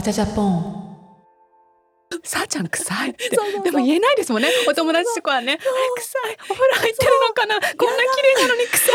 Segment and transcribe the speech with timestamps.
[0.00, 0.96] バチャジャポン。
[2.24, 3.28] さあちゃん臭いって。
[3.28, 4.48] でも言えないですもんね。
[4.66, 5.52] お友達とかはね。
[5.52, 6.38] あれ臭い。
[6.48, 7.56] お風呂入ってるのかな？
[7.76, 8.94] こんな綺麗なのに臭い。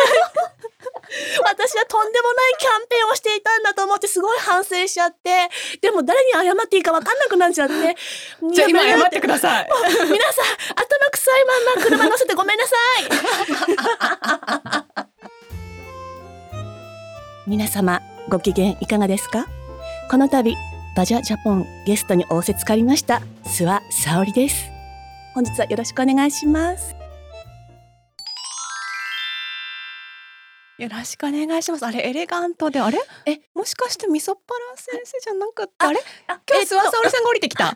[1.46, 5.48] 私はとんでもないキャンペーンをしていたんだと思ってすごい反省しちゃって。
[5.80, 7.74] でも誰に謝っていいか分かんなくなっちゃって。
[8.52, 9.70] じゃあ今謝ってください。
[10.10, 13.06] 皆さん頭臭いまんま車乗せてごめんなさい。
[17.46, 19.46] 皆様ご機嫌いかがですか？
[20.10, 20.56] この度
[20.96, 23.22] バジャジャポンゲストに仰せつかりました。
[23.44, 24.70] 諏訪沙織です。
[25.34, 26.96] 本日はよろしくお願いします。
[30.78, 31.86] よろしくお願いします。
[31.86, 33.00] あれエレガントであれ？
[33.26, 33.40] え？
[33.54, 36.00] もしかしてみそっぱら先生じゃなかったああれ？
[36.28, 37.76] あ今日諏訪沙織さんが降りてきた。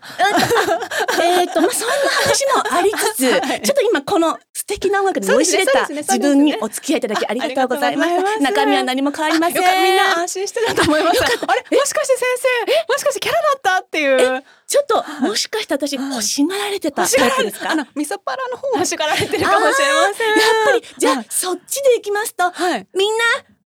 [1.22, 3.62] えーと、まあ、そんな話もありつつ、 はい。
[3.62, 8.10] ちょっと今この素敵な音楽で酔いしれた自分にお付き合いいただきありがとうございます。
[8.10, 8.52] ありがとうございます。
[8.52, 9.84] 中身は何も変わりません。
[9.84, 11.24] みんな安心してたと思います。
[11.24, 12.26] あれもしかして先
[12.66, 14.44] 生もしかしてキャラだったっていう。
[14.66, 16.10] ちょっと、もしかして私、はい。
[16.10, 17.08] 欲しがられてた？
[17.08, 20.28] タイプですかあのみそっぱらの方欲しがられてるかもしれません。
[20.28, 21.26] やっぱり、じゃあ、はい。
[21.30, 22.86] そっちで行きますと、はい。
[22.94, 23.24] みんな、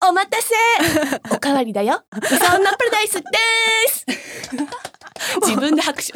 [0.04, 0.56] お待たせ。
[1.36, 2.04] おかわりだよ。
[2.28, 3.22] そんなパラダイスで
[3.88, 4.06] す。
[5.46, 6.14] 自分で拍手。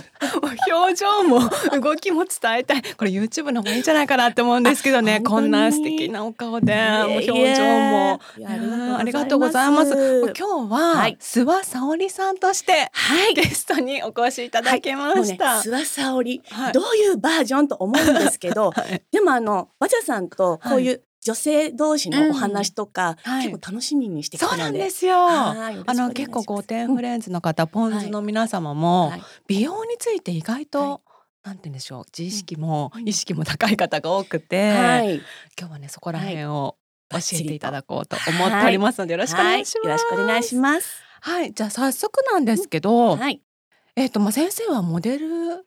[0.72, 1.40] 表情も
[1.80, 2.82] 動きも伝えたい。
[2.98, 5.22] これ YouTube の方がいいんじゃないかなって思うんですけどね。
[5.24, 6.74] あこんな素敵なお顔で。
[6.74, 8.20] もう表情も。
[8.98, 9.92] ありがとうございます。
[10.38, 11.18] 今日は、はい。
[11.20, 13.34] 諏訪沙織さんとしてはい。
[13.34, 16.74] ゲストにお越しいただきました、もうね、諏訪沙織、はい。
[16.74, 19.04] どういうバージョンと思うんですけど、 はい。
[19.12, 23.32] でもあのバチャさんとこういう女性同士のお話とか、うん。
[23.32, 23.48] はい。
[23.48, 25.28] 結構楽しみにしてそうなんですよ。
[25.28, 29.22] あの結構ゴーテンフレンズの方、ポン酢の皆様も、はい。
[29.48, 31.02] 美容について意外と、は
[31.44, 35.16] なんて言うんでしょう自意識も、意識も高い方が多くて、はい、
[35.60, 36.78] 今日はねそこら辺を
[37.10, 39.80] 教えていただこうと思っておりますので、よろしくお願いします。
[39.80, 41.04] はい、よろしくお願いします。
[41.22, 43.42] はい、じゃあ早速なんですけど、はい、
[43.96, 45.64] えっ、とまあ先生はモデルん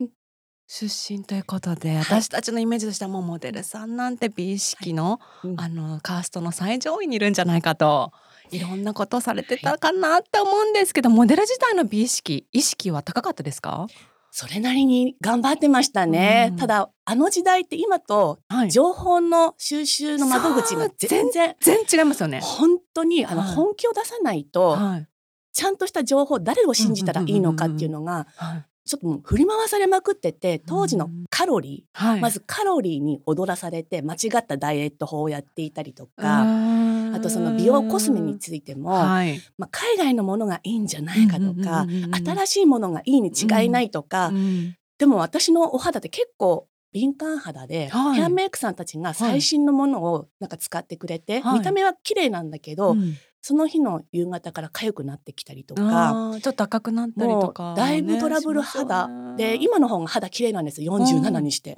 [0.70, 5.58] 出身ということで、私たちのイメージとしてはもうモデルさんなんて美意識の、うん。
[5.58, 8.12] あのカーストの最上位にいるんじゃないかと。
[8.50, 8.60] い。
[8.60, 13.86] ろんなことされてたかなって思うんですけど、モデル自体の美意識意識は高かったですか？
[14.30, 16.48] それなりに頑張ってましたね。
[16.50, 16.56] うん。
[16.58, 18.70] ただあの時代って今とはい。
[18.70, 22.40] 情報の収集の窓口が全然全然違いますよね。
[22.42, 23.54] 本当にあのはい。
[23.54, 25.08] 本気を出さないと、はい。
[25.54, 32.20] ちゃんとした情報誰を信じたらいいのかっていうのがはいちょっともう振り回されまくってて当時のうんカロリー、はい。
[32.20, 39.40] まずカロリーに踊らされて間違ったダイエット法をやっていたりとか、ああとその美容コスメについても、はい。
[39.58, 44.74] まあ、海外のものがいいんじゃないかとか、うんうんうんうん新しいものがいいに違いないとか、うん。
[44.98, 48.16] でも私のお肌って結構敏感肌で、はい。
[48.16, 51.58] ヘアメイクさんたちが最新のものをなんか使ってくれて、はい。
[51.58, 56.36] 見た目は綺麗なんだけど、うんその日の夕方から痒くなってきたりとか。
[56.42, 60.98] ちょっと赤くなったりとか、だいぶトラブル肌、で今の方が肌綺麗なんですよ。
[60.98, 61.74] 47にして。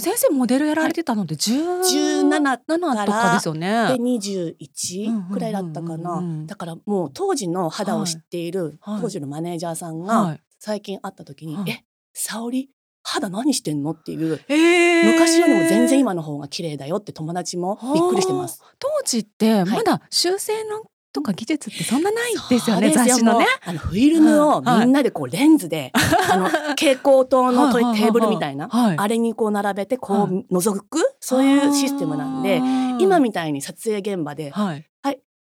[0.00, 2.22] 先生モデルやられてたので17
[2.66, 3.88] 17とかですよね。
[3.88, 6.22] で21くらいだったかな。
[6.46, 9.00] だからもう当時の肌を知っているはい。
[9.02, 10.40] 当時のマネージャーさんがはい。
[10.58, 11.84] 最近会った時にはい「え
[12.14, 12.70] 沙織
[13.02, 14.54] 肌何してんの?」っていうえ。
[14.54, 18.62] ー昔よりも全然今の方が綺麗だよって友達もびっくりしてます。
[18.78, 19.64] 当時ってい。
[19.64, 23.46] まだ修正のとか技術ってそんなないですよね、そう雑誌のね。
[23.66, 24.86] あのフィルムをはい。
[24.86, 25.92] みんなでこうレンズで、
[26.30, 26.48] あの
[26.78, 28.96] 蛍光灯のテーブルみたいな、はい。
[28.96, 32.62] あれにこう並べてこはう覗くそういうシステムなんで、
[32.98, 34.86] 今みみたいに撮影現場ではい。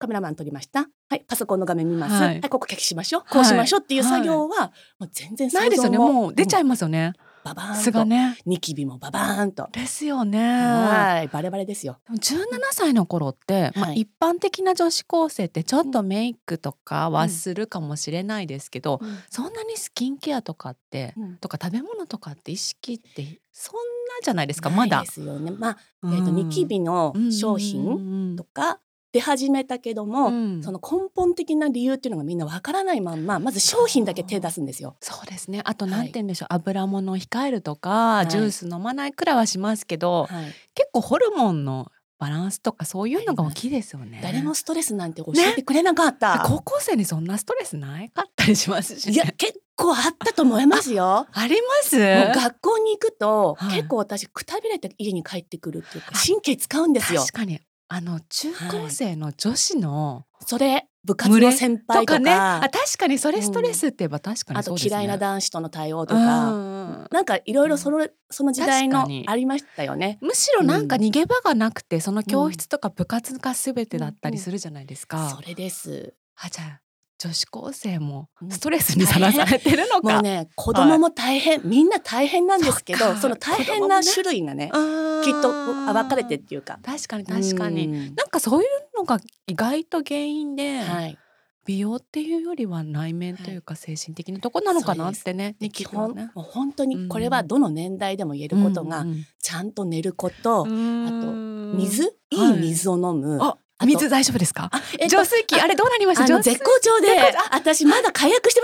[0.04, 0.86] カメラマン撮りました。
[1.08, 2.14] はい、パソコンの画面見ます。
[2.14, 3.22] ははいい、ここ消しましょう。
[3.30, 5.96] こうしましょうっていう作業は、もう全然ないですよね。
[5.96, 7.12] もう出ちゃいまますよね、
[7.44, 7.82] ババーンと。
[7.82, 9.68] 素がねニキビもババーンと。
[9.70, 11.98] ですよねはい、バレバレですよ。
[12.06, 19.00] でも17歳の頃って、まあ、はい一般的な女子高生ってちょっとメイクとかはするかもしれないですけど、
[19.30, 23.80] そんなにスキンケアとかって、うんとか食べ物とかって意識ってそんな
[24.22, 25.06] じゃないですかまだで。
[25.06, 25.50] すよね。
[25.50, 28.80] まあ、うんえっ、と、ニキビの商品とか
[29.14, 34.96] 出始めたけども、うんその根本的な理由っていうのがみんなわからないまんま、まず商品だけ手出すんですよ。
[35.00, 40.46] そうですねあとはいなんて言うんでしょう、油物を控えるとか、いジュース飲まないくらいはしますけど、はい。
[40.74, 44.20] 結構ホルモンのバランスとかそういうのが大きいですよね。
[44.22, 46.42] 誰もストレスなんて教えてくれなかった。
[46.46, 49.12] 高校生にそんなストレスないかったりしますし、ね。
[49.12, 51.26] いや、結構あったと思いますよ。
[51.32, 51.96] あります？
[51.98, 57.32] 学校に行くと、はい結構私くたびれて家に帰ってくるっていうか神経使うんですよ確。
[57.32, 62.18] かにあの中高生の女子のそれ部活の先輩とか。
[62.18, 62.32] ね。
[62.32, 64.90] あ確かにそれストレスって言えば確かにあとそうですね。
[64.90, 70.18] 嫌いな男子との対応とうか、んなんかいろいろそのその時代のありましたよね。
[70.22, 75.28] むしろなんか逃げ場がなくて、その教室とか部活が全てだったりするじゃないですか。
[75.30, 76.14] それです。
[76.36, 76.80] あじゃあ
[77.24, 78.50] 女子高生もうん。
[78.50, 80.12] ストレスにさらされてるのか。
[80.14, 85.50] もうね子供も大変、みんな大変なんですけどその大変な種類がねあーきっと
[85.88, 86.78] あ分かれてっていうか。
[86.82, 87.86] 確かに確かに。
[87.86, 88.14] うん。
[88.14, 91.18] なんかそういうのが意外と原因で、はい。
[91.66, 96.14] 美容っていうよりは内面というか精神的なとこなのかなってね、ニキ基本。
[96.14, 99.24] もう本当にこれはどの年代でも言えることが、うん。
[99.40, 102.18] ちゃんと寝ること、うん水？
[102.28, 102.56] いはい。
[102.58, 104.68] い水を飲む、ああと水大丈夫ですか？
[104.72, 106.40] あえっと浄水器あれどうなりました？
[106.40, 107.08] 絶好調で
[107.52, 108.60] 私まだ解約して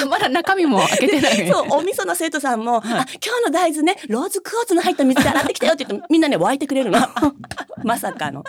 [0.00, 1.36] ま まだ中身も開けてない。
[1.36, 6.98] せんそうお味噌の生徒さんも、はいあ今日の大豆ねローズクォーツの入った水で洗ってきたよって言ってみんなね湧いてくれるの
[7.84, 8.44] まさかの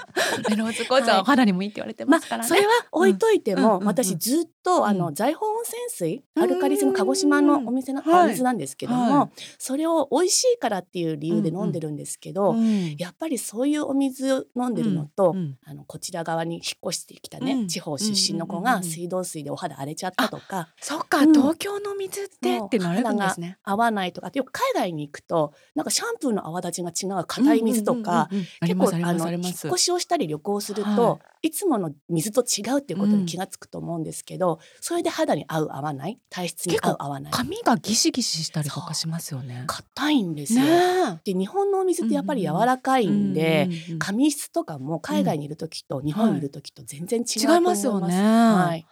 [0.49, 2.45] メローズコーツはお肌にもいいって言われてまますからね。
[2.45, 5.15] あそれは置いといても、私ずっとあの、うん。
[5.15, 6.43] 財宝温泉水うん。
[6.43, 8.25] アルカリスの鹿児島のお店の、はい。
[8.25, 9.29] お水なんですけども、は
[9.59, 21.33] それを美味しいからっていう理由で飲んでるんですけど、うんやっぱりそういうお水飲んでるのと、あのこちら側に引っ越してきたね、うん地方出身の子が水道水でお肌荒れちゃったとか、そっか、うん。
[21.33, 23.57] 東京の水ってってなるんですね。
[23.63, 29.05] 合わないとかよく海外に行くとなんかシャンプーの泡立ちが違う硬い水とか、うんうんうんうん。
[29.05, 36.17] あの引っ越しをしたり旅行すると、、はいつもの水と違うっていうことに気がつくと思うんですけど、それで肌に合う合わない？
[36.29, 37.33] 体質に合う合わない？
[37.33, 39.65] 髪がギシギシしたりとかしますよね。
[39.67, 40.61] 硬いんですよ。
[40.63, 48.15] ねで日本のお水ってやっぱり柔らかいんで、うんうんうん髪質とかも海外にいる時と日本にいる時と全然違うと思い違いますよね。
[48.15, 48.85] はい、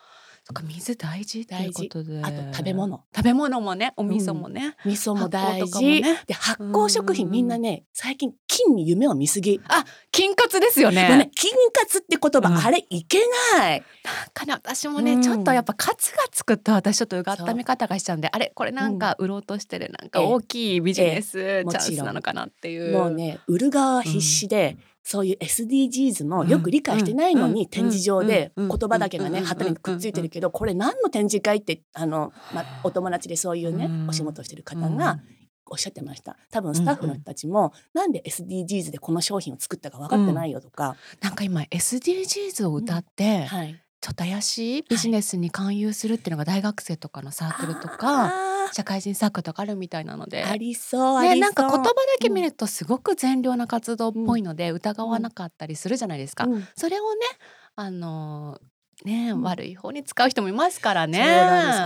[0.43, 2.19] そっか水大事っていうことで。
[2.23, 3.03] あと食べ物。
[3.15, 4.75] 食べ物もね、お味噌もね。
[4.85, 6.23] 味噌も大事、もね。
[6.25, 11.15] で発酵食品うんみんなね最近菌に夢を見すぎ、あ、金カツですよね。
[11.15, 12.57] ね菌活って言葉、うん。
[12.57, 13.19] あれいけ
[13.57, 13.83] ない。
[14.03, 15.21] なんかね私もね、うん。
[15.21, 20.25] ちょっとやっぱカツがつくと私ちょっとうがった見方がしちゃうんであれこれなんか売ろうとしてるなんかええ。
[20.25, 22.93] 大きいビジネスチえャンスなのかなっていう。
[22.93, 27.69] もうね売る側は必死で、そういう SDGs もよく理解してないのに、うん。
[27.69, 28.69] 展示場でうん。
[28.69, 29.45] 言葉だけがね、うん。
[29.45, 34.09] 旗にくっついてるけど、これ何の展示会ってあの、ま、お友達でそういうね、うん。
[34.09, 35.19] お仕事をしてる方が
[35.65, 36.37] おっしゃってました。
[36.51, 44.81] 多分スタッフの人たちも、なんで SDGs でこの商品を作ったか分かってないよとか、なんか今 SDGs を歌って、はい、ちょっと怪しい？
[44.89, 50.43] ビジネスに勧誘するっていうのが大学生とかのサークルとかあ社会人サークルとかあるみたいなので。
[50.43, 56.45] ーありそうありそう、ね、なんか言葉だけ見るとすごく善良な活動っぽいので疑わなかったりするじゃないですか。
[56.45, 56.67] うん。
[56.75, 57.19] それをね
[57.75, 59.41] あのーね、うん。
[59.43, 61.23] 悪い方に使う人もいますからね。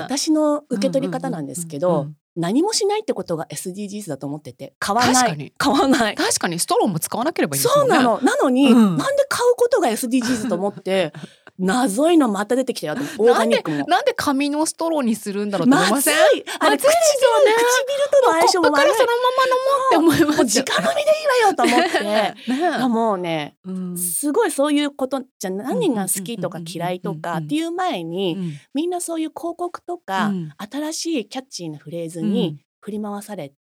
[0.01, 5.53] 私の受け取り方なんですけどうんうんうんうん何もしないってことが SDGs だと思ってて買わない。
[5.57, 6.15] 買わない。
[6.15, 7.69] 確かにストローも使わなければいいね。
[7.69, 8.19] そうんなの。
[8.21, 8.97] なのに、うん。
[8.97, 11.13] なんで買うことが SDGs と思って
[11.57, 12.96] 謎いのまた出てきたよ。
[12.96, 13.86] とオーガニックも。
[13.88, 16.16] なんで紙のストローにするんだろうと思いません？
[16.16, 16.42] まずい。
[16.42, 16.80] ですよね。
[16.80, 18.72] 唇との相性も悪い。
[18.72, 20.66] コップからそのまま飲もうって思いますよ。
[20.68, 22.88] 直飲みでいいわよと思って。
[22.90, 23.98] もうねうん。
[23.98, 28.54] すごいそういうことじゃ何が好きとか嫌いとかっていう前にうん。
[28.74, 30.50] みんなそういう広告とかうん。
[30.57, 33.56] 新しいキャッチーなフレーズに振り回されて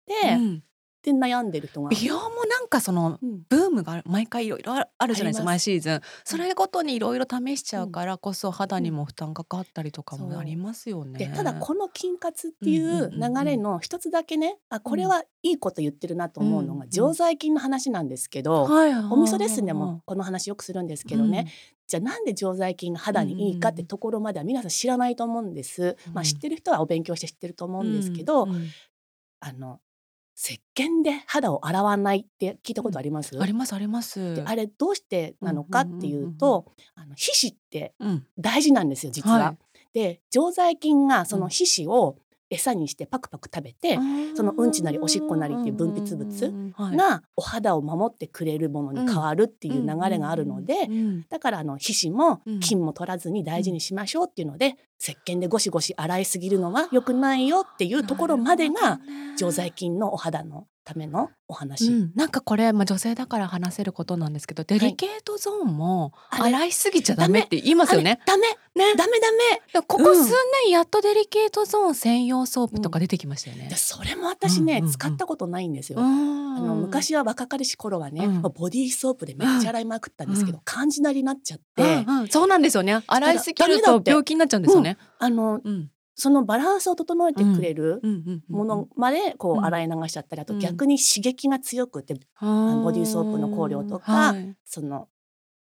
[1.12, 1.88] うんで悩んでる人が。
[1.90, 3.42] 美容もなんかそのうん。
[3.48, 5.44] ブームが毎回いろいろあるじゃないですかあります。
[5.44, 6.00] 毎シーズン。
[6.24, 11.18] それごとにいろいろ試しちゃうからこそ肌にも負担かかったりとかもありますよね。
[11.18, 13.34] でただこの金活っていうんうんううんうん。
[13.34, 21.48] 流れの一つだけねあこれはいいこと言ってるなと思うのうんうんが常在菌の話なんですけど、はいお味噌レッスンでもこの話よくするんですけどね、
[21.86, 25.96] じゃあなんで常在菌が肌にいいかってところまでは皆さん知らないと思うんです。
[26.12, 28.68] まあうん知ってる人はお勉強して知ってると思うんですけど、うんうん。
[29.40, 29.80] あの
[30.36, 33.40] 石鹸で肌を洗わないって聞いたことあります？
[33.40, 34.34] ありますあります。
[34.34, 39.38] であれどうしてなのかっていうと、あの皮脂ってうん大事なんですよ実は。
[39.38, 39.58] はい
[39.94, 42.16] で常在菌がその皮脂を
[42.50, 43.98] 餌にしてパクパク食べて、
[44.34, 46.96] そのうんちなりおしっこなりっていう分泌物はい。
[46.96, 52.60] がお肌を守ってくれるものに変わるっていう流れがあるので、うんだからあの皮脂もうん。
[52.60, 59.00] 菌も取らずに大事にしましょうっていうので、石鹸でゴシゴシ洗いすぎるのは良くないよっていうところまでが
[59.36, 61.88] 常在菌のお肌のためのお話。
[61.88, 68.20] うん、なんかこれ、まあ、女性だから話せることなんですけどデリケートゾーンも洗いすぎちゃダメって言いますよね。
[68.26, 68.94] ダメね。
[68.96, 69.30] ダメダ
[69.72, 69.82] メ。
[69.82, 70.32] ここ数
[70.64, 73.68] 年やっとデリケートゾーン専用ソープとか出てきましたよね。
[73.68, 73.76] で。
[73.76, 74.92] それも私ね、うんうんうん。
[74.92, 75.98] 使ったことないんですよ。
[76.00, 78.42] ああの昔は若かりし頃はね、うん。
[78.42, 83.02] まあボディーソープでめっちゃ洗いまくったんですけど、カンジダになっちゃって、うんうん、そうなんですよね。
[83.06, 84.98] 洗いすぎると病気になっちゃうんですよね。
[85.18, 89.64] あのうんそのバランスを整えてくれるうんうんうんものまでこううん。
[89.64, 90.60] 洗い流しちゃったりあとうん。
[90.60, 92.46] 逆に刺激が強くてあ。
[92.46, 94.56] ーボディーソープの香料とかはい。
[94.64, 95.08] その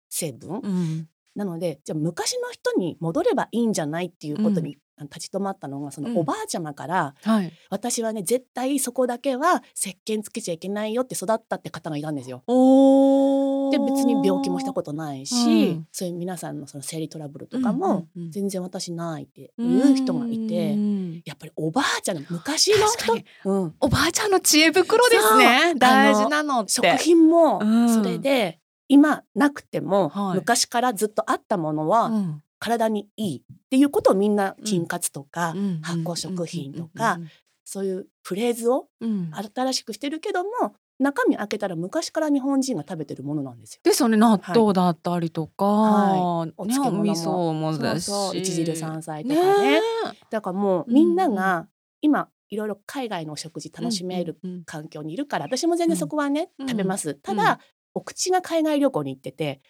[0.09, 0.59] 成分。
[0.61, 1.07] うん。
[1.35, 6.13] なのでじゃあ昔の人に戻ればいいんじゃないっていうことに立ち止まったのがそうん。
[6.13, 12.43] のおばあちゃまからはい、私はね絶対そこだけは石鹸つけちゃいけないよって育ったって方がいたんですよ。
[12.47, 15.87] おで別に病気もしたことないし、うん。
[15.91, 23.13] そういう皆さんのその生理トラブルとかもうんうんうん全然私ないっていう人がいて、うんやっぱりおばあちゃんの昔の人
[23.45, 25.73] うん、おばあちゃんの知恵袋ですね。
[25.75, 27.93] 大事なの食品もうん。
[27.93, 30.35] それで、今なくても、はい。
[30.35, 37.19] 昔からずっとあったものはうん体にいいっていうことをみんな菌活とか、うん発酵食品とか、
[37.65, 39.31] そういうフレーズをうん。
[39.33, 40.49] 新しくしてるけども
[40.99, 43.79] 中身開けたら昔から日本人が食べてるものなんですよ。
[43.83, 44.17] ですよね。
[44.17, 46.53] 納豆だったりとか、はい。
[46.55, 46.99] おね漬物も。
[46.99, 48.05] お味噌もだし。
[48.05, 49.81] そう一汁三菜とかね。
[50.29, 51.67] だからもうみんなが
[52.01, 57.15] 今いろいろ海外のお食事楽しめる環境にいるから私も全然そこはね、うん食べます。
[57.15, 57.37] たうん。
[57.39, 57.59] だ、
[57.93, 59.61] お口が海外旅行に行ってて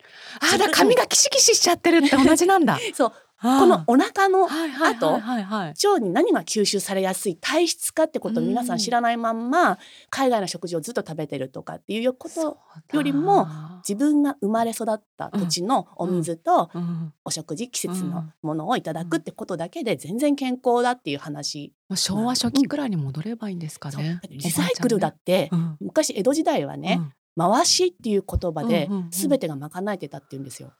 [0.53, 2.79] あだ髪がキシキシしちゃってるって同じなんだ。
[2.93, 3.13] そう。
[3.41, 9.79] ここのお腹の後腸に何が吸収されやすい体質かってことを皆さん知らないまんま、
[10.11, 12.59] 海外の食事をずっと食べてるとかっていうこと
[12.93, 13.47] よりも
[13.79, 17.13] 自分が生まれ育った土地のお水とうん。
[17.23, 24.19] お食事季節のものをいただくってことだけで全然健康だっていう話、昭和初期くらいに戻ればいいんですかね。
[24.29, 25.49] リサイクルだって、
[25.79, 29.09] 昔江戸時代はね、うん回しっていう言葉でうんうんうん。
[29.11, 30.73] 全てが賄えてたって言うんですよ。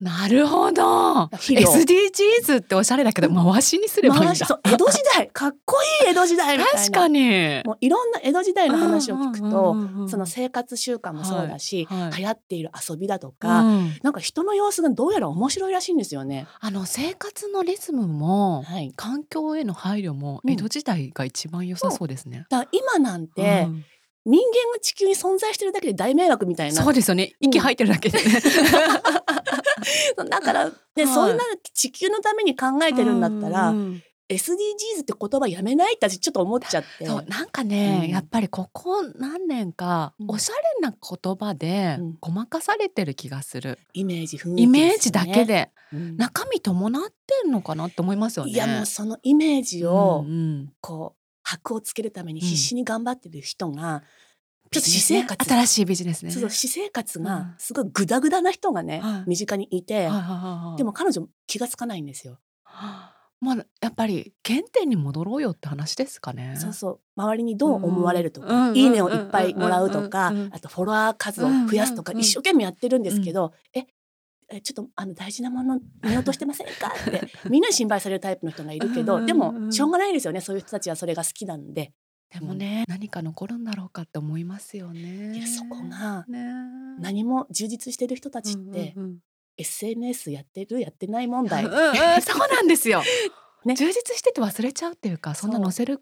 [0.00, 1.24] なるほど。
[1.24, 4.60] SDGs っておしゃれだけど回しにすればいいんだ。
[4.64, 6.80] 江戸時代かっこいい江戸時代みたいな。
[6.80, 7.62] 確かに。
[7.64, 12.00] もういろんな江戸時代の話を聞くと、うんうんうんうんその生活習慣もそうだし、はい。
[12.02, 13.98] はい流行っている遊びだとか、うん。
[14.02, 16.46] なんか人の様子がどうやら面白いらしいんですよね。
[16.60, 20.50] あの生活のリズムもはい、環境への配慮もうん。
[20.52, 22.46] 江戸時代が一番良さそうですね。
[22.50, 23.84] だから今なんて、うん
[24.28, 26.82] 人間が地球に存在してるだけで大迷惑みたいな。
[26.82, 27.32] そうですよね。
[27.40, 28.18] 息吐いてるだけで。
[30.28, 31.06] だから、ねはい。
[31.06, 31.42] そんな
[31.72, 37.06] 地球のために考えてるんだったら、うん SDGs って言葉やめないって私ちょっと思っちゃって。
[37.06, 38.10] そうなんかね、うん。
[38.10, 40.30] やっぱりここ何年か、うん。
[40.32, 42.16] おしゃれな言葉でうん。
[42.20, 46.16] ごまかされてる気がする、イメージ雰囲ね、イメージだけでうん。
[46.18, 48.52] 中身伴ってんのかなって思いますよね。
[48.52, 50.26] いやもうそのイメージを
[50.82, 51.17] こう
[51.48, 54.02] 箔をつけるために必死に頑張ってる人が、
[54.70, 56.30] ちょビっと私生活新しいビジネスね。
[56.30, 57.54] そうそう私生活がうん。
[57.56, 59.30] すごいグダグダな人がね、はい。
[59.30, 62.38] 身近にいて、はいでも彼女気がつかないんですよ。
[63.40, 66.56] まあやっぱり原点に戻ろうよって話ですかね。
[66.58, 67.00] そうそう。
[67.16, 72.20] 周りにどう思われるとか、うんいいねをいっぱいもらうとか、うんうんうんあとフォロワー数を増やすとか、うんうん。
[72.20, 73.86] うん一生懸命やってるんですけど、え
[74.50, 76.92] えちょっとあの大事なもの見落としてませんか？
[77.08, 79.26] ってみんなに心配されるタイプの人がいるけど、うんうんうん。
[79.26, 81.92] でもしょうがないですよねそういう人たちはそれが好きなんで。
[82.30, 85.36] でもね、何か残るんだろうかって思いますよね。
[85.36, 86.52] いやそこがね。
[87.00, 89.18] 何も充実してる人たちって、うんうんうん。
[89.56, 90.80] SNS やってる？
[90.80, 91.76] やってない問題、うんうん
[92.22, 93.02] そうなんですよ。
[93.64, 93.74] ね。
[93.74, 96.00] 充実してて忘れちゃうっていうか、そんな載せるうん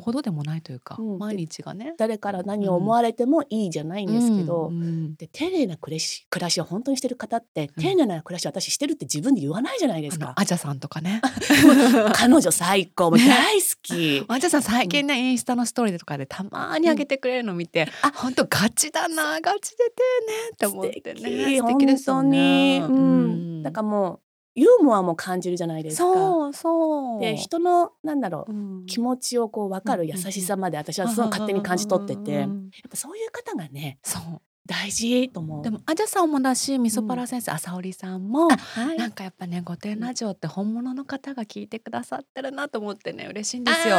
[0.00, 1.94] ほどでもないというか、うん毎日がね。
[1.98, 10.26] 誰から何を思われてもいいじゃないんですけど、うんうんで丁寧な暮らし暮らしを本当にしてる方って、うん丁寧な暮らしを私してるって自分で言わないじゃないですか。
[10.26, 11.20] あのアジャさんとかね。
[12.14, 14.24] 彼女最高大好き。
[14.28, 21.58] アジャさん最近ね、インスタのストーリーとかでたまに上げてくれるの見て、あ本当ガチだなガチでてねって思ってね。
[21.58, 22.78] 素敵ですよね。
[22.78, 24.20] うん、だからもう
[24.58, 26.02] ユーモアも感じるじゃないですか。
[26.14, 27.20] そうそう。
[27.20, 34.40] で人のなんだろう、うん気持ちをこう分かる優しさまで私はすごい勝手に感じ取ってて、やっうんうんうんうんぱそういう方がねそう。
[34.68, 35.62] 大事と思う。
[35.62, 38.50] でもアジャさんもだし、みそパラ先生、浅織さんも。
[38.50, 43.96] はいなんかやっぱね、御殿ラジオって本物の方が聞いてくださってるなと思ってね、嬉しいんですよ。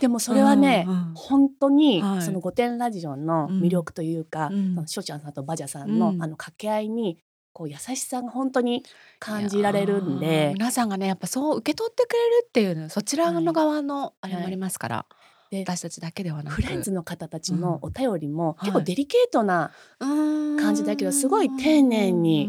[0.00, 7.18] でもそれはね、うんうん本当にはいその御殿ラジオの魅力というか、うんそのしょちゃんさんとバジャさんの、うんあの掛け合いに
[7.52, 8.82] こう優しさが本当に
[9.18, 15.06] 感じられるんで、皆さんがね、やっぱそう受け取ってくれるっていうの、そちらの側のあれもありますから。
[15.50, 16.54] で私たちだけではなく。
[16.54, 18.70] フレンズの方たちのお便りもはい。
[18.70, 22.48] 結構デリケートな感感じだけどすごい丁寧に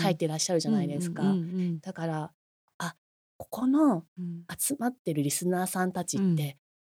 [0.00, 1.22] 書いてらっしゃるじゃないですか。
[1.22, 1.80] うんうんうん。
[1.80, 2.32] だから
[2.78, 2.94] あ
[3.38, 4.44] ここのうん。
[4.58, 6.24] 集まってるリスナーさんたちって、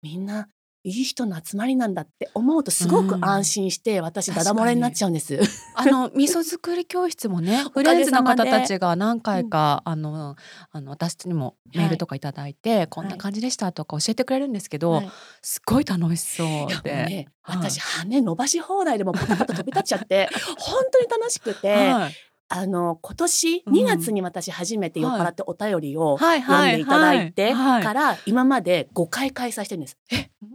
[0.04, 0.11] うん。
[0.11, 0.49] みんな
[0.87, 5.40] いい人の集まりなんだって思うとすごく安心して、私ダダ漏れになっちゃうんです。
[5.75, 10.37] あの味噌作り教室もね フレンズの方たちが何回か、あの
[10.71, 15.11] あの私にもメールとかいただいて、こんな感じでしたとか教えてくれるんですけど、はい。
[15.43, 20.28] すごい楽しそうで、ね、はい私羽伸ばし放題でもパタパタ飛び立っちゃって
[20.59, 22.14] 本当に楽しくて、はい
[22.49, 23.75] あの今年うん。
[23.75, 29.99] 2月に私初めて酔っ払ってお便りをはい読んでいただいてはいから今まで5回開催してるんです。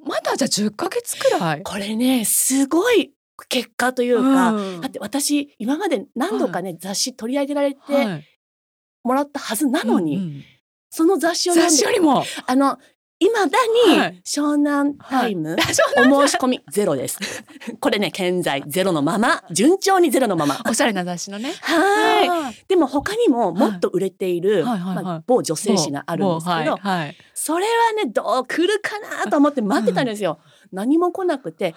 [0.06, 1.64] まだじゃあ10ヶ月くらい？
[1.64, 3.12] これねすごい
[3.50, 4.82] 結果というか、うん。
[4.82, 8.28] だって私今まで何度かね、雑誌取り上げられてはい。
[9.04, 10.44] もらったはずなのに、うんうん。
[10.92, 12.24] その雑誌を読んで雑誌よりも？
[12.46, 12.78] あの
[13.22, 17.20] 未だはいに湘南タイム、お申し込みゼロです。
[17.80, 20.60] これね、健在ゼロのまま、順調にゼロのまま。
[20.68, 21.54] おしゃれな雑誌のね。
[21.62, 22.30] はい。
[22.30, 22.66] はい。
[22.68, 24.66] でも他にももっと売れている、
[25.28, 30.40] 某女性誌があるんですけど、はいはいそれはね、どう来るかなと思って待ってたんですよ。
[30.72, 31.76] 何も来なくて、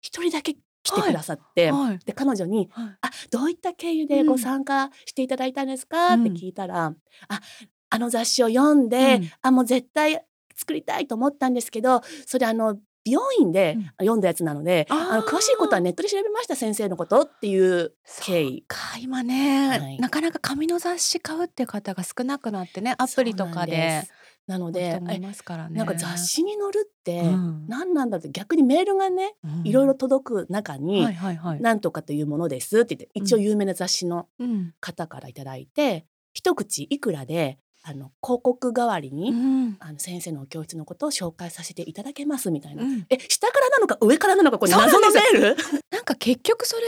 [0.00, 6.94] 一人だけ来てくださって、はいで、彼女に、はいあ、どういった経由でご参加していただいたんですか、うんって聞いたら、
[7.28, 7.40] あ、
[7.90, 10.22] あの雑誌を読んで、うんあ、もう絶対
[10.58, 13.84] 作りたいと思ったんですけど、それあの、美容院でうん。
[14.00, 14.98] 読んだやつなので、あー。
[15.12, 18.64] あの詳しいことはネットで調べました先生のことっていう経緯。
[18.66, 19.98] か今ね、はい。
[19.98, 24.02] なかなか紙の雑誌買うっていう方が少なくなってねアプリとかで
[24.46, 25.78] なので人もいますからね。
[25.78, 27.66] なんか雑誌に載るってうん。
[27.66, 29.66] 何なんだって逆にメールがねうん。
[29.66, 31.06] いろいろ届く中に
[31.60, 34.74] なんとかというものですって言って一応有名な雑誌のうん。
[34.80, 39.76] 方からいただいて一口いくらであの広告代わりうにん。
[39.80, 42.82] あの先生の教室のことを紹介させていただけますみたいな。
[42.82, 43.06] うん。
[43.08, 45.56] え下からなのか上からなのかこれ謎のメール？
[45.90, 46.82] なんか結局それ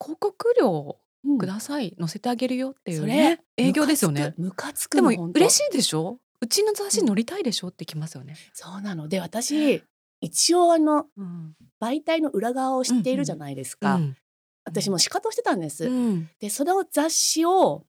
[0.00, 1.38] 広告料うん。
[1.38, 4.34] ください、載せてあげるよっていうそねれ営業ですよね。
[4.38, 6.18] ムカつくでも嬉しいでしょ？
[6.40, 9.08] うちの雑誌載りたいでしょってきますよね、そうなの。
[9.08, 9.82] で私
[10.20, 11.54] 一応あのうん。
[11.80, 14.16] 媒体の裏側を知っているじゃないですか、うん
[14.68, 16.28] 私も仕方をしてたんです、うん。
[16.40, 17.84] でその雑誌を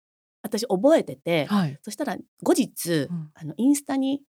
[0.48, 3.32] 私覚えてて、はい、そしたら後日、うん。
[3.34, 4.22] あのインスタに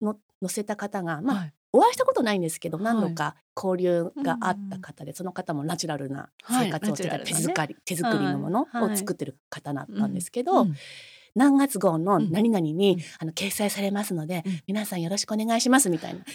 [0.00, 1.52] の載せた方が、まあはい。
[1.72, 2.84] お会いしたことないんですけどはい。
[2.84, 8.92] 何度か交流があった方で、その方もナチュラルな生活をしてた、はい手作り、手作りのものはい。
[8.92, 10.74] を作ってる方だったんですけど、うん。
[11.34, 12.30] 何月号のうん。
[12.30, 13.00] 何々に、うん。
[13.18, 14.60] あの掲載されますので、うん。
[14.68, 16.20] 皆さんよろしくお願いしますみたいな。
[16.20, 16.34] これ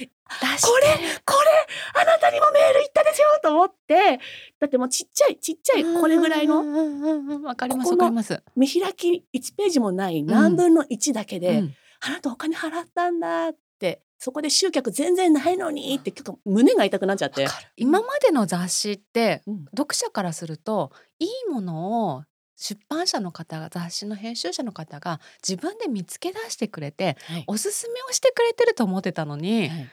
[1.26, 1.71] これ
[2.02, 4.20] あなたにもメール行ったですよと思って
[4.60, 8.42] だってもうちっちゃいちっちゃいこれぐらいのわかりますわかります。
[8.56, 22.24] 見開き1ページもない何分の1だけで、うんあなたお金払ったんだってそこで集客全然ないのにって結構胸が痛くなっちゃって今までの雑誌ってうん読者からするといいものを
[22.58, 29.90] 出版社の方が雑誌の編集者の方が自分で見つけ出してくれてはいおすすめをしてくれてると思ってたのに、はい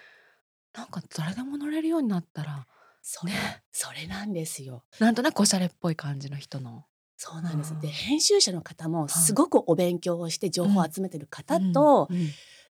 [0.78, 2.66] なんか誰でも乗れるようになったら
[3.02, 3.32] それ、
[3.72, 4.84] それなんですよ。
[5.00, 6.84] なんとなくおしゃれっぽい感じの人の。
[7.16, 7.72] そうなんです。
[7.74, 7.76] あ。
[7.78, 7.80] ー。
[7.80, 12.28] で編集者の方もすごくお勉強をして情報を集めてる方と、うんうん。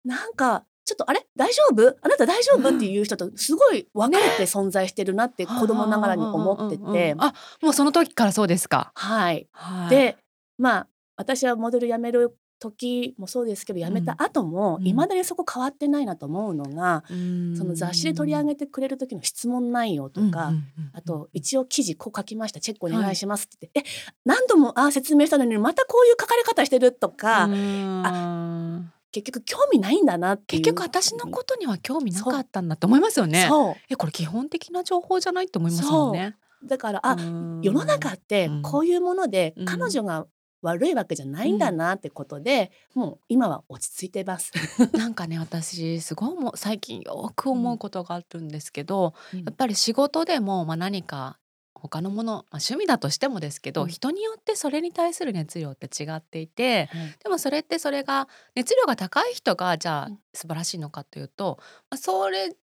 [0.04, 1.26] なんかちょっとあれ？
[1.38, 1.96] 大丈夫？
[2.02, 7.24] あなた大丈夫、うんっていう人とすごい分かれて存在してるなって子供ながらに思ってうんうんうんてうん。
[7.24, 8.92] あもうその時からそうですか。
[8.96, 9.48] はい。
[9.54, 10.18] はい、で
[10.58, 12.36] まあ私はモデル辞める
[12.72, 14.88] 時もそうですけど辞めた後もうん。
[14.88, 17.14] いま、未だにそこ変わってないなと思うのが、そ
[17.64, 20.54] の雑誌で取り上げてくれる時の質問内容とか、
[20.94, 33.46] あと一応記事こう書きましたチェックお願いしますって言って、え何度もああ説明したのにまたこういう書かれ方してるとか、あ結局興味ないんだな結局私のことには興味なかったんだって思いますよね。
[33.48, 36.36] そえこれ基本的な情報じゃないって思いますもんね。
[36.64, 36.68] う。
[36.68, 37.62] だからあ、うん。
[37.62, 38.62] 世の中ってうん。
[38.62, 39.66] こういうもので、うん。
[39.66, 40.26] 彼女が
[40.64, 44.52] 悪いわけじゃないんだなってことで、もう今は落ち着いてます。
[44.98, 49.40] なんかね私すごいもう最近よく思うことがあるんですけど、うん。
[49.40, 51.38] やっぱり仕事でも、まあ、何か
[51.74, 53.90] 他のもの、まあ、趣味だとしてもですけど、うん。
[53.90, 60.20] 人によってそれに対する熱量って違っていてはいでもそれってそれが熱量が高い人がじゃあうん。
[60.34, 61.58] 素晴らしいのかというと、
[61.90, 62.56] まあ、それ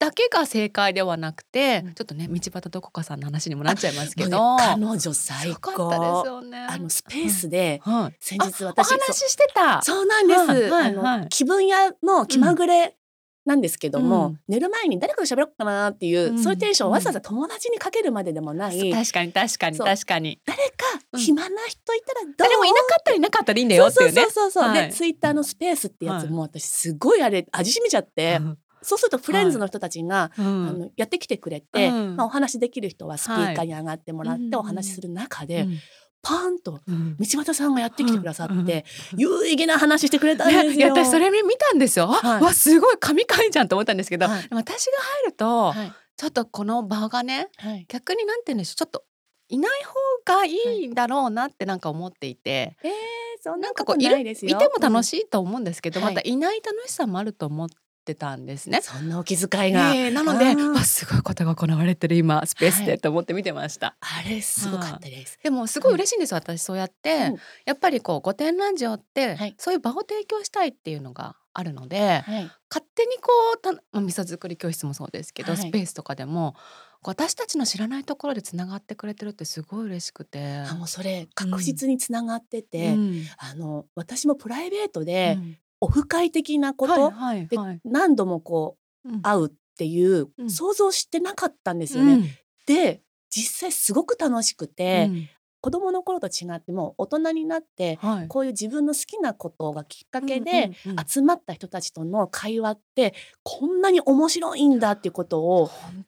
[0.00, 1.94] だけが正解ではなくて、うん。
[1.94, 4.54] ちょっとね道端どこかさんの話にもなっちゃいますけもど。
[4.54, 6.58] うね彼女最高ね。
[6.58, 9.82] あのスペースで、はい、先日あ私お話ししてた。
[9.82, 11.28] そうなんです、はいはいあの、はい。
[11.28, 12.96] 気分屋の気まぐれ
[13.44, 14.40] なんですけども、うん。
[14.48, 16.42] 寝る前に誰かと喋ろうかなっていう、うん。
[16.42, 20.40] そういうテンションをわざわざ友達にかけるまででもない、確かに確かに確かに。
[20.46, 20.74] 誰か
[21.12, 21.20] うん。
[21.20, 24.22] 暇な人いたらどう、誰もいなかったらいなかったらいいんだよっていうね。
[24.22, 24.88] そうそうそうそう、はい。
[24.88, 26.32] でツイッターのスペースってやつはい。
[26.32, 30.44] も私すごいあれ味しめちゃって、うんそうするとフレンズの人たちが、うん。
[30.68, 32.16] あのやってきてくれて、うん。
[32.16, 35.78] まあ、お話できる人はスピーカーに上がってもらってはいお話しする中で、うん。
[36.22, 37.16] パーンとうん。
[37.16, 39.20] 道端さんがやってきてくださって、うん。
[39.20, 40.72] 有意義な話してくれたんですよ。
[40.72, 42.06] いや私それ見たんですよ。
[42.06, 42.42] あはい。
[42.42, 44.48] わすごい神回じゃんと思ったんですけど、はい。
[44.50, 45.92] 私が入ると、はい。
[46.16, 47.86] ちょっとこの場がねはい。
[47.88, 49.04] 逆になんて言うんでしょうちょっと
[49.48, 52.90] いない方がいいんだろうなってなんか思っていて、えー、
[53.42, 56.14] そんなことかこういても楽い、しいと思うんですけど、はい。
[56.14, 57.68] またいない楽しさもあると思っ
[58.04, 58.80] てたんですね。
[58.82, 62.86] そんなお気遣いが、えーなのでわすごいことが行われてる今スペースはい。
[62.86, 63.96] でと思って見てました。
[64.00, 65.38] あれすごかったです。
[65.42, 67.36] でもすごい嬉しいんですよ、私そうやって、うん。
[67.66, 69.54] やっぱりこう「御殿ラジオ」って、はい。
[69.58, 75.60] そういう場を提供したいっていうのがあるので、はい、勝手にこうた、まあ、味噌作り教室もそうですけど、はい。
[75.60, 76.54] スペースとかでも
[77.02, 80.58] 私たちの知らないところでつながってくれてるってすごい嬉しくて。
[80.68, 83.24] あもうそれ確実につながってて、うん。
[83.38, 87.12] あの私もプライベートで、うんオフ会的なこと、
[87.48, 89.22] で何度もこううん。
[89.22, 90.50] 会うっていううん。
[90.50, 92.12] 想像してなかったんですよね。
[92.14, 92.24] うん。
[92.66, 95.28] で実際すごく楽しくて、うん。
[95.62, 98.28] 子供の頃と違ってもう大人になってはい。
[98.28, 100.70] こういう自分の好きなことがきっかけで
[101.06, 106.06] 集まった人たちとの会話ってこんなに面白いんだっていうことを本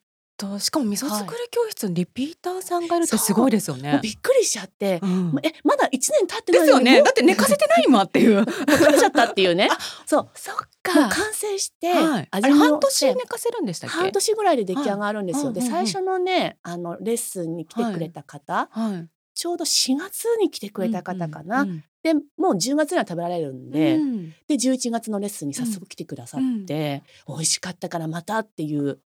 [0.51, 3.99] 当しかも味噌はい作り教室にリピーターさんがいるってすごいですよもうね。
[4.01, 6.83] びっくりしちゃって、うんえまだ1年経ってですよね。
[6.83, 8.45] ないのにもうだって寝かせてない今っていう。
[8.45, 11.09] 食べちゃったっていうね あそうそっか。
[11.09, 12.27] 完成して、はい。
[12.31, 13.95] あ味半年寝かせるんでしたっけ？
[13.95, 15.45] 半年ぐらいで出来上がるんですよ。
[15.45, 19.07] はいうんうんうんで最初のねあのレッスンに来てくれた方、はい。
[19.35, 21.61] ちょうど4月に来てくれた方かな。
[21.61, 28.99] うんうんでもう10月には食べられるんうんで、うんで11月のレッスンに早速来てくださって、美味しかったからまたっていうで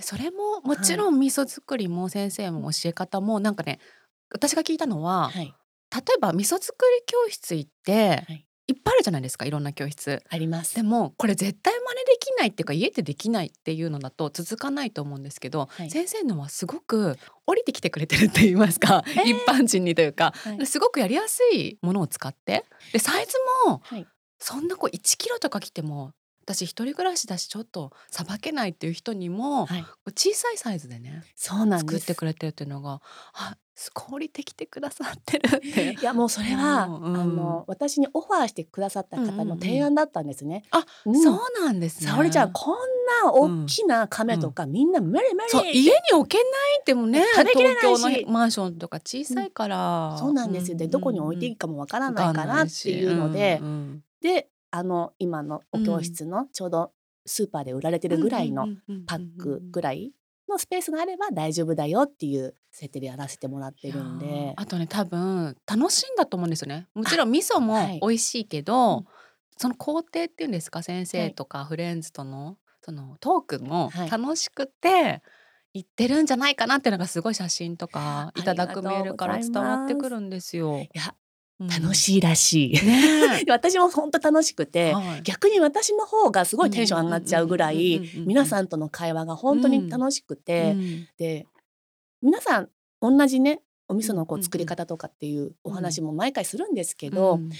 [0.00, 3.78] それももちろん味噌作りも先生も教え方もなんかね
[4.34, 5.54] 私が聞いたのは、はい。
[5.94, 8.46] 例えば味噌作り教室行って、はい。
[8.66, 10.22] いっぱいあるじゃないですかいろんな教室。
[10.28, 10.74] あります。
[10.74, 15.90] でもこれ絶対真似できないっていうか家でできないっていうのだと続かないと思うんですけど、はい。
[15.90, 19.22] 先生のはすごく降りてきてくれてるって言いますか、えー。
[19.24, 20.66] 一般人にというか、はい。
[20.66, 22.64] すごくやりやすいものを使って。
[22.92, 24.06] でサイズもはい。
[24.40, 26.12] そんなこう1キロとか来ても
[26.44, 31.80] 私一人暮らしだしちょっとさばけないっていう人にも、はい、小さいサイズでねそうなん。
[31.80, 33.00] 作ってくれてるっていうのが
[33.32, 35.96] あすごい降りてきてくださってるって。
[36.00, 37.20] いやもうそれは、うんうん。
[37.20, 40.64] あの私にオファーしてくださった方の提案だったんですね。
[40.70, 41.20] あ、うん。
[41.20, 42.10] そうなんですね。
[42.10, 42.76] 沙織ちゃんこん
[43.24, 46.46] な大きな亀とか、みんな無理無理家に置けない
[46.82, 47.98] ってもね食べきれないし。
[47.98, 50.76] 東京のマンションとか小さいから、そうなんですよ。
[50.76, 53.60] で、どこに置いていいかもわからないかなっていうので、
[54.20, 56.90] であの今のお教室のちょうど
[57.24, 58.66] スーパーで売られてるぐらいの
[59.06, 60.10] パックぐらい
[60.48, 64.52] のスペースがあれば大丈夫だよっていう設定でやらせてもらってるんで。
[64.56, 66.88] あとね多分楽しいんだと思うんですよね。
[66.92, 68.00] もちろん味噌もはい。
[68.02, 69.04] 美味しいけど、うん。
[69.56, 74.10] その工程っていうんですか先生とかフレンズとのそのトークもはい。
[74.10, 75.22] 楽しくて
[75.72, 80.80] 行ってるんじゃないかなっていうのがすごい写真とかあいただくメールから伝わってくるんですよ。
[80.80, 81.23] いやうん
[81.60, 82.86] 楽しいらしい。
[82.86, 85.22] ね 私も本当楽しくえて、はい。
[85.22, 91.08] 逆に私の方がすごいテンション上がっちゃうぐらい皆さんとの会話が本当に楽しくて、うん。
[91.16, 91.46] で
[92.22, 97.50] 皆さん同じねお味噌のこうんうんうんう作り方とかっていうお話も毎回するんですけど、うん。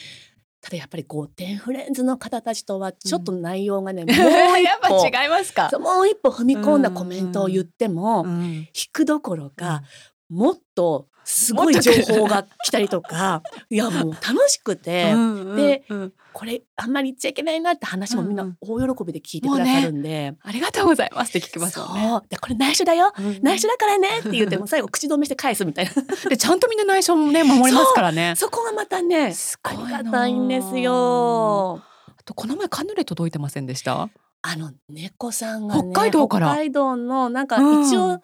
[0.60, 4.14] ただやっぱりゴテンフレンズの方たちとはちょっと内容がね、もう
[4.62, 5.70] や一っぱ歩違いますか？
[5.78, 8.52] もう一歩踏み込んだコメントを言っても、うん。
[8.52, 9.82] 引くどころか
[10.30, 16.12] もっとすごい情報が来たりとかいやもう楽しくて、うんでうんうん。
[16.32, 18.56] これあんまり言っちゃいけないなって話もみんなうんうん。
[18.86, 20.34] 大喜びで聞いてくださるんで。
[20.42, 22.20] ありがとうございますって聞きますよね。
[22.28, 23.12] でこれ内緒だよ。
[23.16, 25.92] うん内緒だからねって言っても最後口止めして返すみたいな。
[26.28, 28.34] でちゃんとみんな内緒もね守りますからね。
[28.36, 31.82] そこがまたねあすごいなりがたいんですよ。
[32.08, 34.08] あとこの前カヌレ届いてませんでした？
[34.46, 36.48] あの猫さんがね北海道から。
[36.48, 37.86] 北海道のなんかうん。
[37.86, 38.20] 一応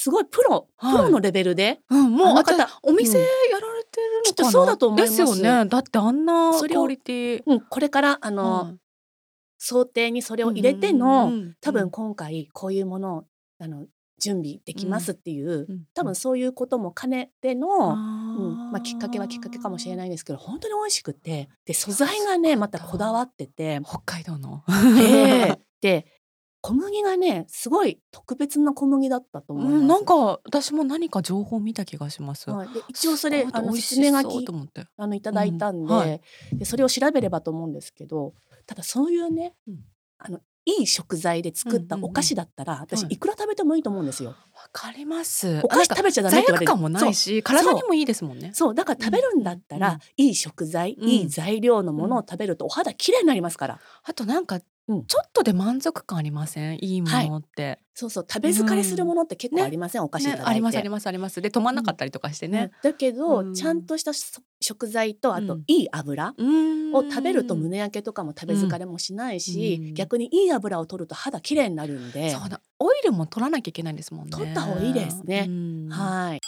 [0.00, 0.96] すごいプロ、はい。
[0.96, 1.80] プロのレベルで？
[1.90, 3.28] うん、もうあの方あとお店うんや
[3.60, 5.68] られてるのかな、きっとそうだと思いますですよね。
[5.68, 7.42] だってあんなクオリティ。
[7.44, 8.76] うん、これからあの、はい
[9.58, 13.24] 想定にそれを入れての、多分今回こういうものを
[13.58, 13.86] あの
[14.20, 15.82] 準備できますっていう、うん。
[15.94, 21.48] 多分そういうことも兼ねての、あうんまあ、きっかけはきっかけかもしれないんですけど本当に美味しくて。
[21.64, 23.80] で素材がねまたこだわってて。
[23.84, 24.62] 北海道の。
[25.00, 25.58] ええ。
[25.82, 26.06] で
[26.60, 29.76] 小麦がねすごい特別な小麦だったと思います。
[29.76, 32.50] うんなんか私も何か情報見た気がします。
[32.50, 34.86] はい、で一応それあの説明書きそうと思って。
[34.96, 36.20] あのいただいたんで,、うんはい
[36.52, 38.34] でそれを調べればと思うんですけど
[38.66, 39.84] ただそういうね、うん
[40.18, 44.30] あのいい食材で作ったうんうんうんお菓子だったら、私はいいくら食べてもいいと思うんですよ。
[44.30, 44.36] わ
[44.70, 45.60] かります。
[45.64, 48.50] お菓子食べちゃダメって言われる罪悪感もないし、体にもいいですもんね。
[48.52, 53.80] そうだから食べるんだったら、うんいい食材、うんいい材料のものを食べるとお肌綺麗になりますから。
[54.02, 56.78] あとなんかちうんょっとで満足感ありません？
[56.82, 57.78] いいものって。
[57.94, 60.28] そうそう食べ疲れするものって結構ありません、お菓子い。
[60.28, 61.42] ねありますありますあります。
[61.42, 62.70] で止まんなかったりとかしてね。
[62.82, 72.60] だけど、うんちゃんとしたそ食材とあとうんいい油うんを食べると胸焼けとかも食べ疲れもしないし、うん逆にいい油を取ると肌綺麗になるんで、そうだ。
[72.78, 74.30] オイルも取らなきゃいけないんですもんね。
[74.30, 76.40] 取った方がいいですねうんはい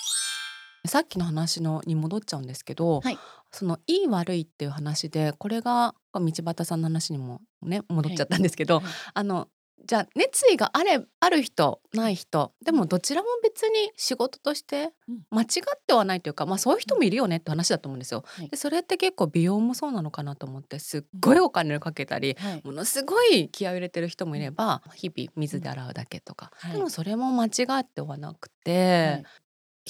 [0.89, 3.19] さっきの話のに戻っちゃうんですけど、はい
[3.53, 8.85] そのいい悪いっていう話でこれが道端さんの話にもね戻っちゃったんですけど、はい。
[9.15, 9.49] あの
[9.87, 15.21] じゃあ熱意があれある人ない人でもどちらも別に仕事としてうん。
[15.31, 18.23] 間違ってはないというか、まあ、そういう人もいるよねって話だと思うんですよ。
[18.27, 18.49] はい。
[18.49, 22.63] でそれって結構美容もそうなのかなと思ってすっごいお金をかけたり、はい。
[22.63, 26.73] ものすごい気合を入れてる人もいれば日々水で洗うだけとか、はい。
[26.73, 29.25] でもそれも間違ってはなくて、はい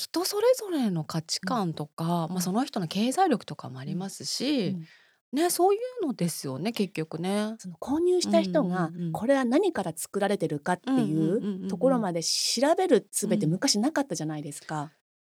[0.04, 4.88] 人それぞれの価値観とか、まあ、その人の経済力とかもありますし、うん。
[5.32, 7.56] ねそういうのですよね結局ね。
[7.58, 14.92] その購入した人がこれは何から作られてるかっていううんところまで調べる術ってうん昔なかったじゃないですか。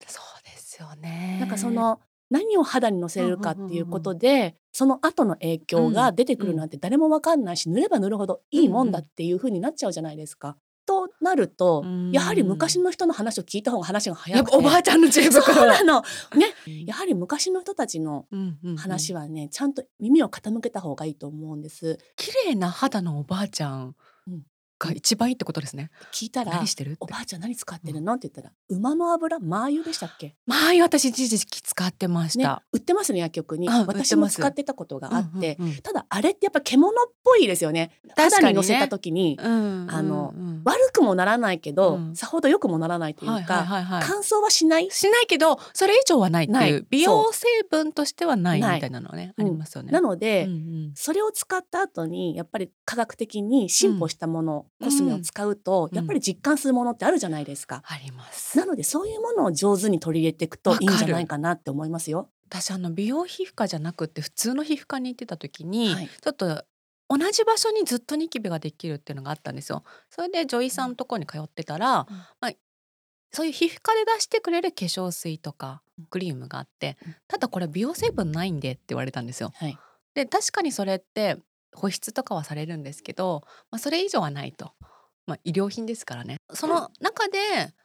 [0.08, 1.38] そうですよね。
[1.38, 10.58] なんかその何を肌にのせるかっていうことで、その後の影響が出てくるなんて誰もわかんないし、塗れば塗るほどいいもんだっていう風になっちゃうじゃないですか。
[11.22, 12.12] となると、うん。
[12.12, 14.52] やはり昔の人の話を聞いた方が話が早くて。
[14.52, 16.02] ぱおばあちゃんの知恵そう袋なの。
[16.36, 16.54] ね。
[16.68, 16.86] うん。
[16.86, 18.26] やはり昔の人たちの
[18.78, 22.00] 話はね、ちゃんと耳を傾けた方がいいと思うんです。
[22.16, 23.96] 綺麗な肌のおばあちゃん
[24.84, 25.91] うんが一番いいってことですね。
[26.12, 28.13] 聞いたら何してるっておばあちゃん何使ってるの？
[28.13, 29.39] って言ったら馬の油？
[29.39, 30.36] マー油でしたっけ？
[30.48, 33.70] まあ私一時期使ってましねた。、売ってますね薬局に。
[33.70, 37.91] 私も使ってたことがあって、うんうんただあれってやっぱ獣っぽいですよね。
[38.15, 40.46] 肌に乗せた時にうんあのうん。
[40.46, 42.15] うん悪くもならないけど、うん。
[42.15, 44.04] さほど良くもならないというか、はいはいはいはい。
[44.06, 44.91] 乾燥はしない？
[44.91, 46.70] しないけどそれ以上はないってない。
[46.70, 49.41] いう美容成分としてはないみたいなのねう。
[49.41, 49.91] んありますよね。
[49.91, 50.91] なので、うんうん。
[50.96, 57.84] それを使った後にやっぱり科学的に進歩したもの、うんコスメを使うと、うんやっぱり実感するものってあるじゃないですか。
[57.86, 58.58] あります。
[58.58, 62.30] なのでそういうものを上手に取り入れていくといいんじゃないかなって思いますよ。
[62.48, 66.63] 私あの美容皮膚科じゃなくて普通の皮膚科に行ってた時に、はいちょっと
[67.10, 69.84] 同じ場所にずっとニキビができるっていうのがあったんですよ。
[70.10, 72.52] それで女医さんのところに通ってたら、うんまあ、
[73.32, 79.52] そういう皮膚科で出してくれる化粧水とかうんクリームがあってうんただこれ美容成分ないんでって言われたんですよ。
[79.56, 79.78] はい、
[80.13, 81.38] で確かにそれって
[81.74, 84.72] 保湿とかはされるんですけど、まあ、それ以上はないと。
[85.28, 86.38] まあ、医療品ですからね。
[86.54, 87.38] その中で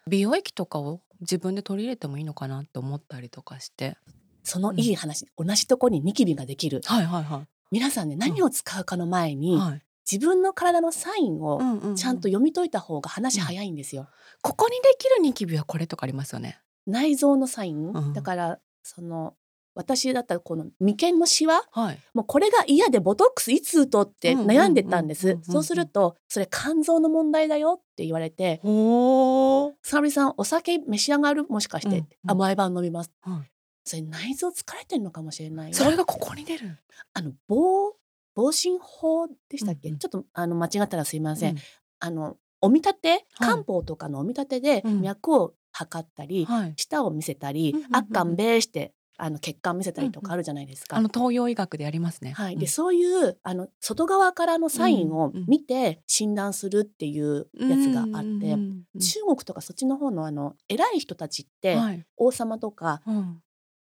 [0.08, 3.96] 美容液とかを自分で取り入れてもいいのかなって思ったりとかして。
[4.42, 6.80] そのいい話、同じとこにニキビができる。
[6.84, 7.48] はいはいはい。
[7.72, 9.82] 皆さんね何を使うかの前に、はい。
[10.10, 11.96] 自分の体のサインをうんうんうん。
[11.96, 14.08] ちゃんと読み解いた方が話早いんですよ。
[14.42, 16.60] ここにできるニキビはこれとかありますよね。
[16.86, 18.12] 内臓のサイン、うん。
[18.12, 19.34] だからその
[19.76, 21.98] 私だったらこの眉間のシワはい。
[22.14, 25.38] もうこれが嫌でボトックスいつ打とうって悩んでたんです。
[25.42, 29.72] そうするとそれ肝臓の問題だよって言われてほー。
[29.84, 31.46] 「沙織さんお酒召し上がる？
[31.48, 32.08] もしかして」うんうん。
[32.26, 33.50] あ毎晩飲みます」はい。
[33.84, 35.74] それ内臓疲れてんのかもしれないよ。
[35.76, 36.78] それがここに出る？
[37.12, 37.94] あの防
[38.34, 39.98] 防振法でしたっけ、うんうん。
[39.98, 41.58] ちょっとあの間違ったらすいません、うん。
[42.00, 45.02] あのお見立て漢方とかのお見立てでうん。
[45.02, 46.74] 脈を測ったり、はい。
[46.76, 50.96] 舌を見せたり、うんあっかんべーしてあの血管見せたりとかあるじゃないですか。
[50.96, 52.32] あの東洋医学でやりますね。
[52.32, 58.50] はい、うんでそういうあの外側からのサインをうんうん見て診断するっていうやつがあって、うんうん
[58.94, 62.04] うん中国とかそっちの方のあの偉い人たちって、はい。
[62.16, 63.42] 王様とかうん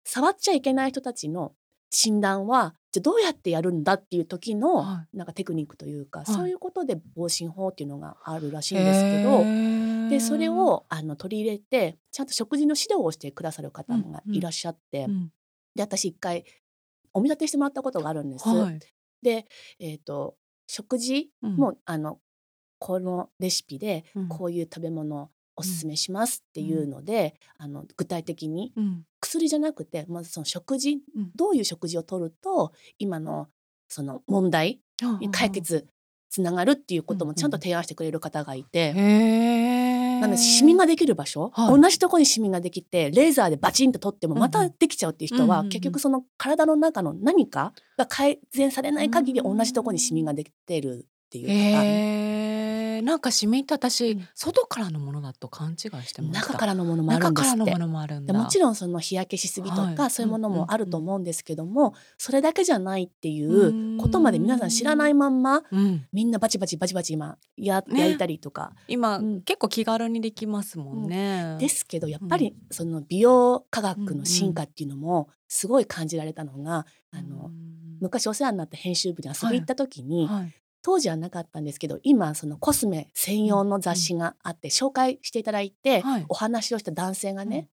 [0.04, 1.52] 触っちゃいけない人たちの
[1.90, 6.24] 診断はじゃあどうやってやるんだっていう時の、はなんかテクニックというか、い。
[6.26, 9.44] そういうことで防振法っていうのがあるらしいんですけど、
[10.10, 15.32] でそれ、をあの取り入れてちゃんと食事の指導をしてくださる方がいらっしゃって、へーうん。
[15.74, 16.44] で私一回
[17.12, 18.48] お見立てしてもらったことがあるんです。
[18.48, 18.80] はい。
[19.22, 19.46] で、
[19.78, 21.56] えー、と食事うん。
[21.56, 22.20] も、あの
[22.78, 24.28] このレシピでうん。
[24.28, 29.04] こういう食べ物をおすすめしますっていうので、あの具体的にうん。
[29.20, 31.30] 薬じゃなくてまずその食事うん。
[31.34, 33.48] どういう食事をとると今の
[33.88, 34.80] その問題
[35.20, 35.88] に解決
[36.30, 38.94] つながるっていうこともちゃんと提案してくれる方がいて。
[40.20, 41.80] なのでシミができる場所、はい。
[41.80, 44.74] 同じところにシミができてレーザーでバチンと取ってもまたうんうん。
[44.78, 45.70] できちゃうっていう人は、うんうんうん。
[45.70, 49.56] 結局その体の中の何かが改善されない限りうん。
[49.56, 53.02] 同じところにシミができてるっていうか、へえ。
[53.02, 54.28] なんかシミって私、うん。
[54.34, 56.22] 外からのものだと勘違いしてました。
[56.22, 57.58] 中からのものもある中んですって。
[57.58, 57.86] からのも。
[57.86, 58.32] のもあるんだ。
[58.32, 60.10] でもちろんその日焼けしすぎとか、はい。
[60.10, 68.72] そういうものもあると思うんですけども、それだけじゃないっていうことまで皆さん知らないまんまうん、みんなバチバチバチバチ今や,、ね焼いたりとか。
[68.88, 69.42] 今、うん。
[69.42, 71.56] 結構気軽にできますもんね。
[71.60, 77.50] ですけどやっぱりその美容科学の進化っていうのもすごい感じられたのが、あの
[78.00, 80.54] 昔お世話になった編集部に遊び行った時に、はい、
[80.88, 86.24] 当時はなかったんですけど今そのコスメ専用の雑誌があって紹介していただいて、はい。
[86.30, 87.68] お話をした男性がね、うん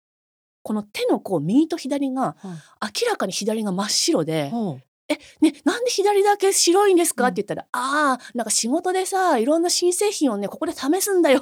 [0.65, 3.02] この手のこう右と左がはい。
[3.06, 7.32] 明らかに左が真っ白でほ「えねなんで左だけ白いんですか?」うん。
[7.32, 11.41] って言ったら「ああなんか仕事でさいろんな新製品をねここで試すんだよ」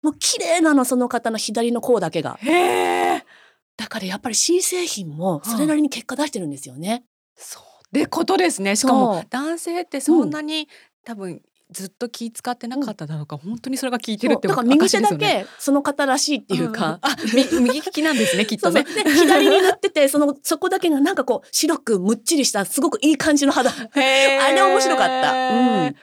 [0.00, 2.38] もう綺麗なのその方の左の甲だけが。
[2.42, 2.46] う。
[2.48, 3.24] へえ。
[3.76, 7.04] だからやっぱり新製品もそれなりに結果出してるんですよね。
[7.36, 8.76] そうってことですね。
[8.76, 10.68] しかも男性ってそんなに、
[11.04, 14.56] 多分ずっと気使ってなかっただろうから、本当にそれが効いてるってそう。
[14.56, 16.98] だから右手だけその方らしいっていうか、ん。
[17.00, 18.94] あみ右利きなんですねきっとそうそう。
[18.96, 19.04] ね。
[19.04, 23.70] で左に塗っててそのそこだけがなんかこう白くむっちりしたすごくいい感じの肌。
[23.70, 25.32] あれ面白かった。
[25.32, 25.96] うん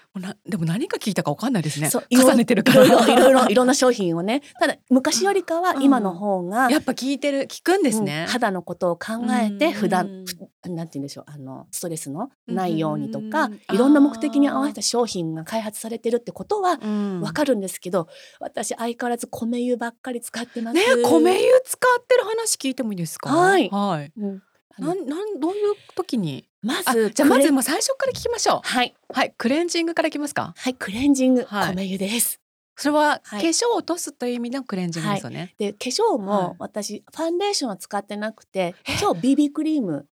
[0.47, 1.89] でも何か聞いたかわかんないですね。
[1.89, 3.07] そう重ねてるかいろいろら。
[3.07, 4.41] いろいろいろんな商品をね。
[4.59, 8.25] ただ昔よりかは今の方が、やっぱ聞いてる聞くんですうんね。
[8.29, 9.73] 肌のことを考えてうん。
[9.73, 10.25] 普段
[10.63, 17.21] ふなんて言うんでしょうあのストレスのないようにとか、うんいろんな目的に合わせた商品が開発されてるってことはうん。
[17.21, 18.07] わかるんですけど、
[18.39, 20.75] 私相変わらず米油ばっかり使ってます。
[20.75, 23.29] ね米油使ってる話聞いてもいいですか？
[23.29, 23.69] はい。
[23.69, 24.11] はい。
[24.17, 24.41] うん
[24.79, 26.47] なんなんどういう時に？
[26.63, 28.61] あまずじゃあまずもう最初から聞きましょう。
[28.63, 28.95] はい。
[29.13, 30.53] はいクレンジングからいきますか？
[30.55, 31.75] はいクレンジング、はい。
[31.75, 32.39] 米油です。
[32.75, 33.45] それは化はい。
[33.47, 36.19] 粧を落とすという意味のクレンジングですよね、で化粧はい。
[36.19, 40.07] も私、ファンデーションは使ってなくて今日 BB クリーム。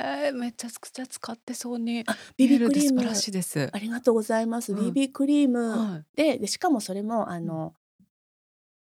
[0.00, 3.70] へえめちゃくちゃ使ってそうにあ見え BB クリームるで素晴らしいです。
[3.72, 4.90] ありがとうございます、うん。
[4.90, 5.70] BB クリーム。
[5.70, 7.74] はででしかもそれもあの、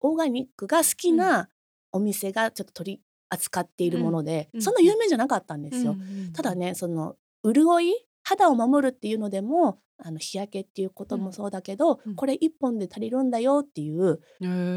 [0.01, 1.49] オーガニックが好きな
[1.91, 4.61] お店がちょっと取り扱っているもので、うん。
[4.61, 5.95] そんな有名じゃなかったんですよ。
[6.33, 12.15] ただねその潤い肌を守るっていうのでもあの日焼けっていうこともそうだけど、うん。
[12.15, 14.19] これ一本で足りるんだよっていう。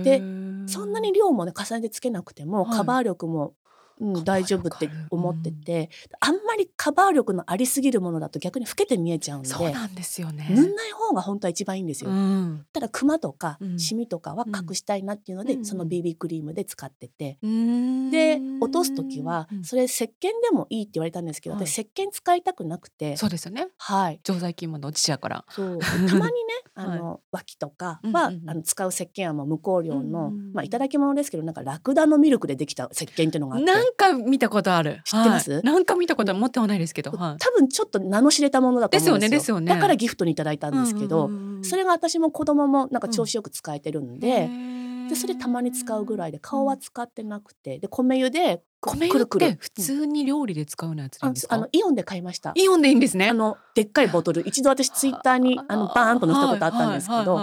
[0.03, 0.19] で
[0.67, 2.77] そんなに量もね重ねてつけなくても、はい。
[2.79, 3.55] カバー力も、
[4.01, 10.49] うん、大丈夫って思ってて、あんまりカバー力のありすぎるものだと逆に老けて見えちゃうんでそうなんですよね。
[10.51, 12.11] 塗んない方が本当は一番いいんですよ。
[12.11, 12.67] うん。
[12.73, 13.79] ただクマとかうん。
[13.79, 15.65] シミとかは隠したいなっていうので、うん。
[15.65, 18.11] その BB クリームで使ってて、うん。
[18.11, 19.65] で落とす時はうん。
[19.65, 20.09] それ石鹸
[20.43, 21.67] でもいいって言われたんですけど、はい。
[21.67, 23.17] 私石鹸使いたくなくて。
[23.17, 23.69] そうですよね。
[23.79, 24.21] はい。
[24.23, 25.45] 常在菌まで落ちちゃうから。
[25.51, 25.79] そう。
[25.81, 26.29] たまにね
[26.75, 28.51] あの、脇とかは、うんうんうん。
[28.51, 33.67] あの使う石鹸はもう無香料の、うんうんうんまあいただき物ですけどなんかラクダのミルクでできた石鹸っていうのがあって。
[33.67, 35.01] なんか見たことある。
[35.05, 35.53] 知ってます？
[35.53, 35.63] はい。
[35.63, 37.37] なんか見たことは持ってはないですけどはい。
[37.39, 39.31] 多分ちょっと名の知れたものだと思うんですよ。
[39.31, 39.75] ですよねですよね。
[39.75, 41.65] だからギフトにいただいたんですけど、うんうんうんうん。
[41.65, 51.55] それが私も子供もなんか調子よく使えてるんで、へーでそれたまに使うぐらいで顔は使ってなくてで米油で米油って普通に料理で使うのやつでいいあんですか？
[51.57, 52.53] あのイオンで買いました。
[52.55, 53.29] イオンでいいんですね。
[53.29, 57.41] あのでっかいボトル一度私ツイッターにあのバーンと載せたことあったんですけど、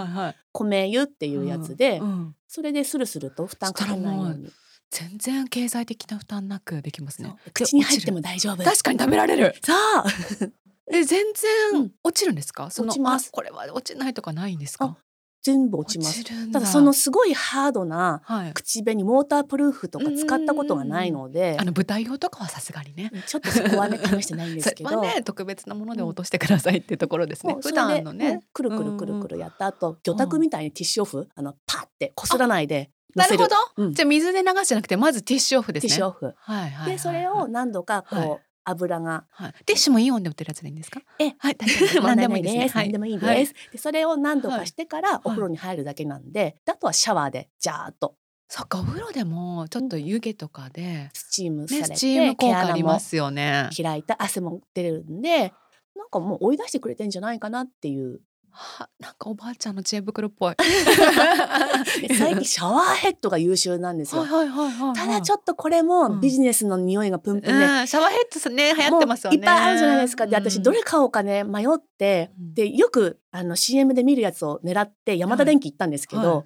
[0.51, 2.35] 米油っていうやつで、うんうん。
[2.47, 4.49] それでスルスルと負担かけないように
[4.97, 7.27] 全然経済的な負担なくできますね。
[7.27, 7.51] そう。
[7.53, 8.63] 口に入ってもも大丈夫。
[8.63, 9.53] 確かに食べられる。
[9.61, 10.53] そう。
[10.93, 11.33] え全う
[11.73, 11.91] 然ん。
[12.03, 12.69] 落ちるんですか？
[12.69, 13.29] その落ちます。
[13.29, 14.95] あこれは落ちないとかないんですか？
[15.43, 16.23] 全部落ちます。
[16.51, 18.53] ただそのすごいハードなはい。
[18.53, 23.11] 口紅ウォータープルーフとか使ったことがないのであの舞台用とかはさすがにね。
[23.27, 25.01] ちょっとそこはね試してないんですけど。
[25.03, 27.73] ね特別なもので落としてくださいっていうところですね、うん。
[27.73, 33.93] 段のね、くるくるくるくるるやった後魚拓みたいにティッシュオフあのパッてこすらないでなるほど、うん。
[33.93, 35.89] じゃあ水で流してなくてまずティッシュオフですね。
[35.89, 36.25] ティッシュオフ。
[36.25, 36.91] はいはいはいはい。
[36.91, 38.39] でそれを何度かこう、はい。
[38.65, 39.25] 油が。
[39.29, 40.99] はい、ティッシュもイオンで売ってるやつでいいんですか？
[41.19, 41.33] え。
[41.37, 41.57] はい
[42.03, 42.77] 何でもいい何ですす。
[42.77, 43.47] ねで何でもいいです、はい。
[43.71, 45.19] でそれを何度かしてからい。
[45.23, 48.15] お風呂に入るだけなんで、であとはシャワーでジャーっと。
[48.47, 53.69] そっかお風呂でもちょっと湯気とかで、スチームされね、て、スチーム効果ありますよね。
[53.75, 55.53] 開いた汗も出るんで
[55.95, 58.19] なんかもう追い出してくれてんじゃないかなっていう
[58.55, 60.55] はなんかおばあちゃんの知恵袋っぽい。
[62.07, 64.25] で最近シャワーヘッドが優秀なんですよ。
[64.25, 69.37] ただちょっっとこれうんもビジネスの匂いがプンプンで、うん、シャワーヘッドね流行ってますよね。
[69.37, 70.25] いっぱいあるじゃないですか。
[70.25, 70.85] で、私どれか。
[70.95, 76.45] 買おうかね迷って、うんでよくあの CM で見るやつを狙って山田電機行ったんですけど、はいはい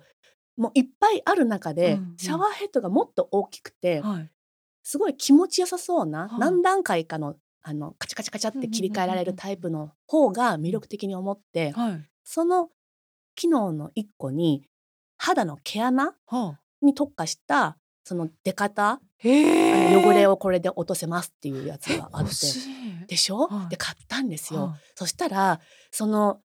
[0.59, 4.29] もういっぱいある中で、うんうんシャワーヘッドがもっと大きくて、はい。
[4.83, 7.35] すごい気持ちよさそうな、はい何段階かの
[7.69, 12.09] あのカチャカチャカチャって切り替えられるタイプの方が魅力的に思って、はい。
[12.23, 12.69] その
[13.35, 14.63] 機能の一個に
[15.17, 16.59] 肌の毛穴はあ。
[16.81, 22.35] に特化したその出方、汚れをこれで落とせますっていうやつがあって。
[23.07, 24.61] でしょ、はいで買ったんですよ。
[24.61, 25.59] はそしたら
[25.91, 26.39] その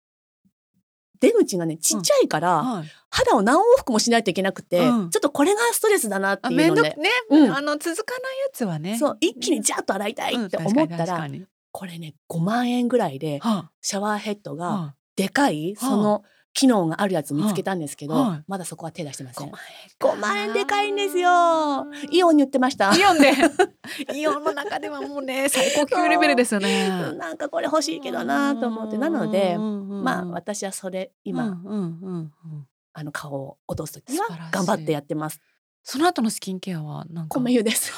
[1.24, 2.84] 出口がねちっちゃいから、はい。
[3.10, 5.10] 肌を何往復もしないといけなくて、うん。
[5.10, 6.96] ちょっとこれがストレスだなってあ、いうので、ね、
[7.30, 7.52] うん。
[7.52, 8.98] あの続かないやつはね。
[8.98, 11.28] そう一気にジャッと洗いたいって思ったら、
[11.72, 13.40] これね5万円ぐらいで
[13.80, 15.90] シャワーヘッドあがはでかい、はあ。
[15.90, 19.50] その機能があるやつ見つけたんですけど、はいまだそこは手出してませ5ん。
[19.50, 20.08] 万円か。
[20.08, 21.28] 5万円でかいんですよ。
[22.10, 22.96] イオンに売ってました。
[22.96, 23.32] イオンで
[24.14, 26.88] イオンの中ではもうね最高級レベルですよね。
[27.18, 31.60] なんかこれ欲しいけどなと思ってなので、まああ私はそれ今、
[32.92, 35.40] あの顔を落とす時は頑張ってやってます。
[35.82, 37.40] その後のスキンケアはなんか？
[37.40, 37.92] 米油です。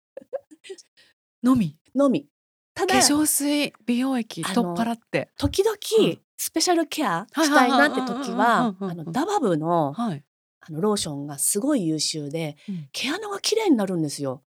[1.42, 1.76] のみ？
[1.94, 2.28] のみ。
[2.74, 8.74] ただ化粧水美容液取っ払って時々うんスペシャルケアはいしたいなって時は
[9.12, 10.24] ダバブのはい、
[10.60, 12.88] あのローションがすごい優秀でうん。
[12.92, 14.42] 毛穴が綺麗になるんですよ。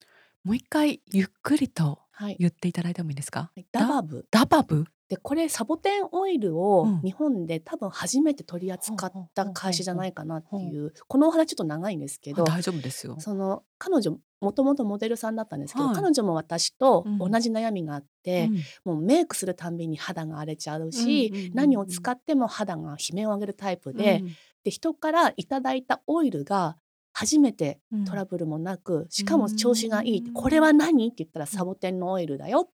[0.45, 2.37] もう一回ゆっくりとはい。
[2.39, 3.51] 言っていただいてもいいですか？
[3.73, 4.25] ダバブ。
[4.31, 4.85] ダバブ？
[5.11, 7.01] でこれサボテンオイルをうん。
[7.03, 13.17] 日本で多分初めて取り扱った会社じゃないかなっていうこのお話ちょっと長いんですけど大丈夫ですよ。
[13.19, 15.95] その彼女もともとモデルさんだったんですけど、はい。
[15.97, 17.19] 彼女も私とうん。
[17.19, 18.49] 同じ悩みがあって、
[18.85, 18.95] うん。
[18.95, 21.55] もうメイクするたんびに肌が荒れちゃうし、うんうんうんうん。
[21.55, 24.23] 何を使っても肌が悲鳴を上げるタイプで,、
[24.63, 26.77] で人からいただいたオイルが
[27.13, 30.33] 初めてうんトラブルもなく、しかも調子がいいうん。
[30.33, 31.09] これは何？
[31.09, 32.71] って言ったらサボテンのオイルだよ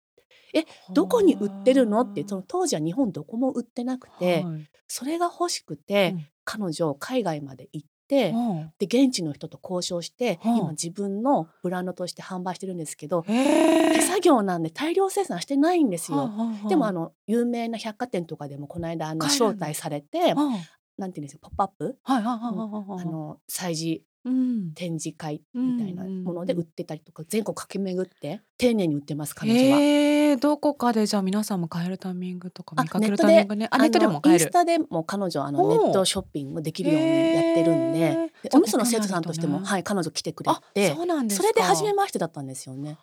[0.94, 2.02] どこに売ってるの？
[2.02, 4.70] ってその当時は日本どこも売ってなくて、はい。
[4.88, 6.28] それが欲しくて、うん。
[6.44, 10.58] 彼女海外まで行って、うんで現地の人と交渉して、はあ。
[10.58, 16.30] 今自分のブランドとして販売してるんですけど、へ手作業なんで大量生産してないんですよ。
[16.68, 20.60] でもあのの有名な百貨店とかでもこの間あの招待されてはい
[20.98, 21.98] なんていうんですかポップアップ？
[22.04, 29.80] はいはいはいあの催事うん展示会みたいなものでうん売ってたりとか全国駆け巡って丁寧に売ってます彼女は。
[29.80, 33.68] へえどこかでじゃあ皆さんも買えるタイミングとかあ見かけるタイミングね。
[33.72, 34.44] あネットでも買える。
[34.44, 38.58] インスタでも彼女あのネットショッピングできるようにやってるんでへー。
[38.58, 41.48] お味噌の生徒さんとしても、ねはい、彼女来てくれあてそうなんですか。
[41.48, 42.98] それで初めましてだったんですよね。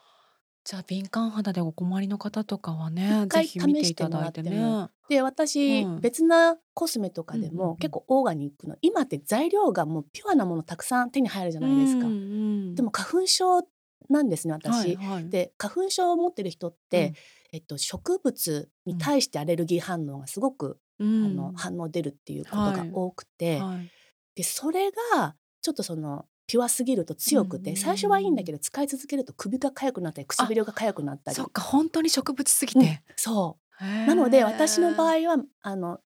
[0.69, 4.51] じゃあ敏感肌でお困りの方とかはねぜ一回ひ見ていただいてね。
[4.51, 6.01] 試してもらで私、うん。
[6.01, 7.59] 別なコスメとかでうんうんうん。
[7.69, 12.07] も結構オーガニックの今って材料がもうピュアなものたくさん手に入るじゃないですか。
[12.07, 13.63] うんうんでも花粉症
[14.11, 14.95] なんですね私。
[14.95, 15.31] はいはい。
[15.31, 17.15] で花粉症を持ってる人って、うん。
[17.53, 21.25] えっと、植物に対してアレルギー反応がすごく、うん。
[21.25, 22.91] あの反応出るっていうことがはい。
[22.93, 23.91] 多くて、はい。
[24.35, 31.37] でそれがちょっとそのピュアすぎると強くて、うん最初はいいんだけど使い続けると首が痒くなったり唇が痒くなったり。
[31.37, 33.85] そっか本当に植物すぎうんて、そう。
[33.85, 36.01] なので私の場合はあの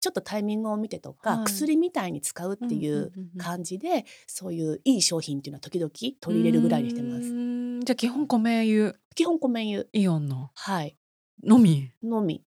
[0.00, 1.44] ちょっとタイミングを見てとか、はい。
[1.44, 3.38] 薬みたいに使うっていううんうんうんうん。
[3.38, 7.28] 感じで、そういういい商品っていうのは時々取り入れるぐらいにしてまうす。
[7.84, 8.94] じゃあ基本米油。
[9.14, 9.84] 基本米油。
[9.92, 10.50] イオンの。
[10.54, 10.96] はい。
[11.42, 11.90] のみ？
[12.02, 12.42] のみ。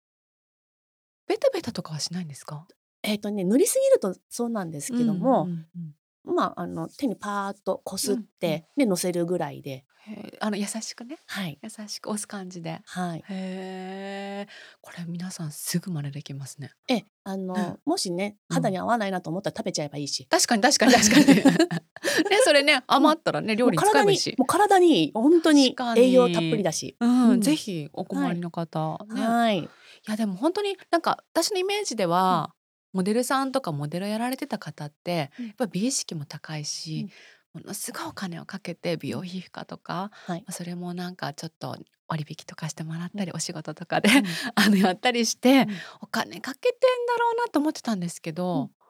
[1.26, 2.66] ベタベタとかはしないんですか？
[3.03, 5.95] えっ、とね塗りすぎるとそうなんですけどもうん、うんうん
[6.25, 9.85] まああの手にパーッとこすって、で乗せるぐらいで。
[10.41, 11.16] あの優しくね。
[11.27, 11.59] はい。
[11.62, 12.83] 優しく押す感じで。
[12.85, 13.18] はい。
[13.20, 14.49] へえ
[14.83, 16.72] これ皆さんすぐ真似できますね。
[16.89, 21.27] えあの、もしねうん肌に合わないなと思ったら食べちゃえばいいし、確かに確かに確かに。
[21.35, 24.35] ねそれね 余ったらね料理に使えばいいし。
[24.37, 27.41] もう体に本当に栄養たっぷりだし、うん、うん。
[27.41, 29.22] ぜひお困りの方、ね。
[29.22, 29.59] はい。
[29.61, 29.68] い
[30.07, 32.54] やでも本当になんか私のイメージでは、
[32.95, 35.47] モデルさんとかモデルやられてた方って、うん。
[35.49, 37.09] やっぱ美意識も高いし、
[37.53, 40.45] ものすごいお金をかけて美容皮膚科とか、はい。
[40.47, 41.77] まあそれもなんかちょっと
[42.09, 44.25] 割引とかしてもらったり、お仕事とかで、うん。
[44.55, 45.83] あのやったりして、うん。
[46.03, 48.84] お金かけてんだろうなと思ってたんですけど、うん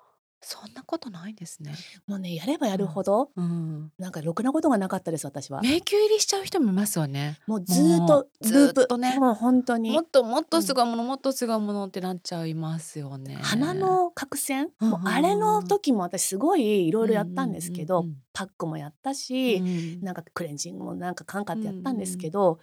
[0.44, 1.74] そんなことないんですね。
[2.06, 5.62] もうねやればやるほど、うん、なんかろくなことがなかったです私は。
[5.62, 7.38] 迷宮入りしちゃう人もいますよね。
[7.46, 9.18] もうずーっともうループずーっとね。
[9.18, 9.90] もう本当に。
[9.90, 13.38] もっともっとすごいもの、もっとすごいものってなっちゃいますよね。
[13.42, 20.00] 鼻の角栓、うんもうあれの時も私すごいいろいろやったんですけど、うんうんうんパックもやったし、うん。
[20.00, 22.58] なんかクレンジングもなんかカンカってやったんですけど、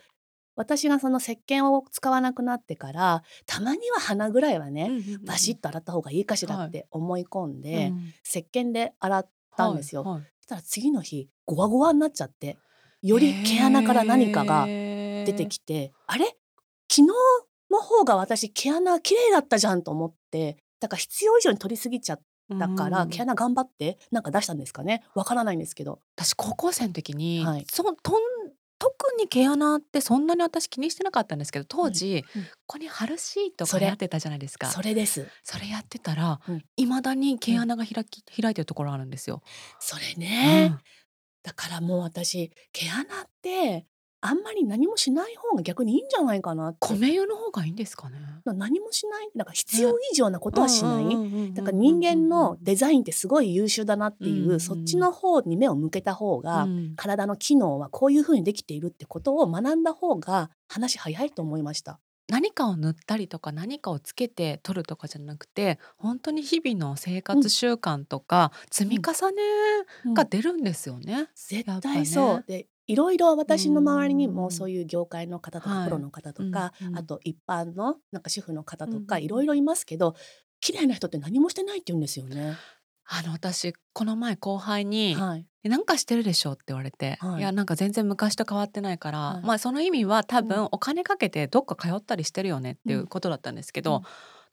[0.55, 10.03] 私がその石鹸を使わなくなってからたまには鼻ぐらいはね、うんうんうんバシッと洗った方がいいかしらって思い込んで、うん石鹸で洗ったんですよ。
[10.03, 10.23] はいはい。
[10.39, 12.57] そしたら次の日ゴワゴワになっちゃって
[13.01, 16.25] より毛穴から何かが出出てきて、あれ？
[16.89, 17.07] 昨日
[17.69, 22.21] の方が私毛穴綺麗だったじゃんと思ってだから必要以上に取りすぎちゃっ
[22.59, 25.03] たから、毛穴頑張ってなんか出したんですかね？
[25.15, 25.99] わからないんですけど。
[26.17, 27.65] 私高校生の時に、はい。
[27.71, 27.93] そとん
[28.81, 32.43] 特に毛穴ってそんなに私気にしてなかったんですけど当時、うん。
[32.43, 34.71] ここに貼るシートそれがやってたじゃないですか。
[34.71, 35.27] それです。
[35.43, 36.65] それやってたらうん。
[36.77, 39.43] いま、未だに毛穴が開き、開いてるところあるんですよ。
[39.79, 40.79] それね、うん。
[41.43, 43.05] だからもう私毛穴っ
[43.43, 43.85] て
[44.21, 48.17] あんまり何もしない方が逆にいいんじゃないかな米油の方がいいんですかね。
[48.45, 49.29] 何もしない？
[49.35, 61.99] なんか必要以上なことはしない、だだから人間のデザインってすごい優秀だなっていう、うんうんそっちの方に目を向けた方が、体の機能はこういう風にできているってことを学んだ方が話早いと思いました。
[62.29, 71.27] 何かを塗ったりとか何かをつけて取るとかじゃなくて本当に日々の生活習慣とか積み重ねが出るんですよね。
[71.35, 71.95] 絶やっぱね。
[71.95, 74.33] 対そう、でいろいろ私の周りにうん。
[74.33, 75.85] もそういう業界の方とかはい。
[75.85, 80.15] プロの方とか、あと一般のなんか主婦の方とかいろいろいますけど
[80.59, 82.57] 綺麗な人って何もしてないって言うんですよね。
[83.05, 89.45] あの私この前後輩にはい、「なんかしてるでしょ」って言われて「はいいやなんか全然昔と変わってないから、はい。
[89.45, 94.03] まあその意味は多う分お金かけてどっか通ったりしてるよねっていうことだったんですけど、うん。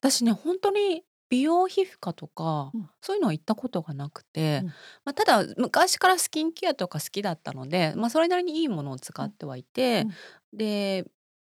[0.00, 2.90] 私ね本当に美容皮膚科とか、うん。
[3.02, 4.74] そういうのは行ったことがなくて、うん。
[5.04, 10.08] まあ、ただ昔からスキンケアとか好きだったので、まあ、それなりにいいものを使ってはいて、
[10.52, 11.04] で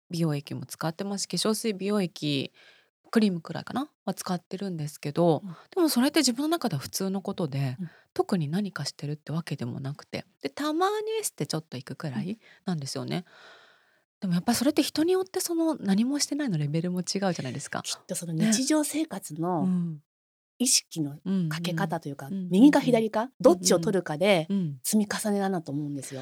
[0.09, 2.51] 美容液も使ってますし化粧水美容液
[3.11, 5.57] クリームくらいかなは使ってるんですけど、うん。
[5.75, 7.89] でもそれって自分の中では普通のことで、うん。
[8.13, 13.25] 特に何かしてるってわけでもなくてでたまにエステちょっと行くくらいなんですよね。
[14.21, 17.81] でもやっぱりそれって人によってその何もしてないのレベルも違うじゃないですか。
[17.83, 19.99] きっとその日常生活の、うん。
[20.61, 21.15] 意識の
[21.47, 26.21] かけ方というか、うんうん右か左か、どっちを取るかでうん積み重ねだなと思うんですよ。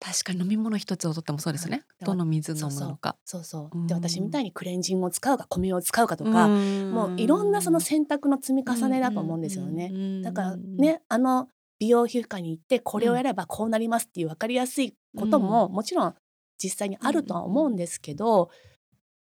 [0.00, 1.76] 確かに飲み物一つをとってもそうですね。
[1.76, 3.16] はいどの水飲むのか。
[3.24, 3.78] そうそう。
[3.78, 3.86] うん。
[3.86, 9.88] で私みたいにクレンジングを使うか米を使うかとか、もういろんなその選択の積み重ねだと思うんですよね。
[9.88, 11.48] ねだからねあの
[11.78, 16.14] 美容皮膚科に行ってこれをやればこうなりますっていう分かりやすいことも、もちろん
[16.58, 18.50] 実際にあるとは思うんですけど、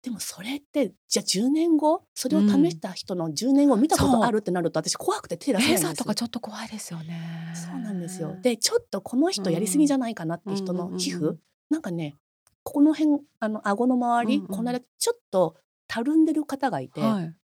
[0.03, 7.53] でもそれってじゃあ10年後それを試した人の10年後見たことあるってなると私怖くて手出せないんですとかちょっと怖いですよね。
[7.55, 8.37] そうなんですよ。
[8.43, 11.39] でちょっとこの人やりすぎじゃないかなって人の皮膚、うんうんうん
[11.71, 12.17] なんかね
[12.65, 14.49] この辺あの顎の周り、うんうん。
[14.49, 15.57] この間ちょっと
[15.89, 17.35] たるんでる方がいて、はい。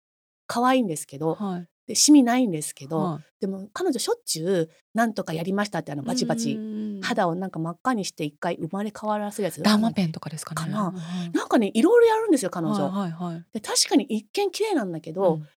[0.47, 10.61] 可愛いんですけど、はいでシミないんですけど、はでも彼女しょっちゅうなんとかやりましたってあのいバチバチ、うん肌をなんか真っ赤にして一回生まれ変わらせるやつダーマペンとかですかね。
[10.61, 10.91] かな。
[10.91, 10.93] は
[11.25, 13.45] いなんかねいろいろやるんですよ彼女、はいはいはい。
[13.53, 15.49] で確かに一見綺麗なんだけど、うん。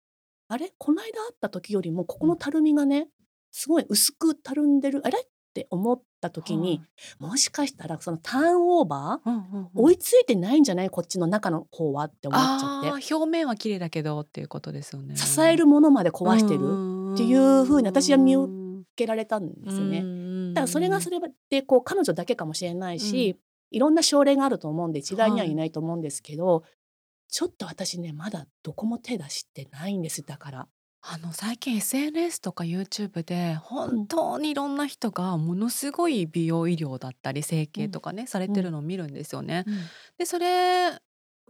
[0.47, 0.71] あれ？
[0.77, 3.07] この間会った時よりもここのたるみがね
[3.51, 5.01] すごい薄くたるんでる。
[5.03, 5.17] あれ？
[5.52, 6.82] って思った時に、
[7.20, 9.70] もしかしたらそのターンオーバー、はいうんうんうん。
[9.74, 10.89] 追いついてないんじゃない？
[10.89, 13.14] こっちの中の方はって思っちゃって。
[13.14, 15.18] 表面は綺麗だけどっていうことですよね。
[15.18, 18.49] 支えるものまで壊してるっていう風に私は見受
[18.93, 20.02] 受けられたんですよね。
[20.02, 23.38] ねだからそれがそれでこう彼女だけかもしれないし、
[23.72, 26.64] いろんな症例があると思うんで一概にはいないと思うんですけど、
[27.30, 30.68] ちょっと私ねまだどこも手出してないんですだから。
[31.04, 39.66] あの最近 SNS とか YouTube で本当にいろんな人がものすごい美容医療だったり整形とかね、されてるのを見るんですよね。
[40.20, 40.99] でそれは、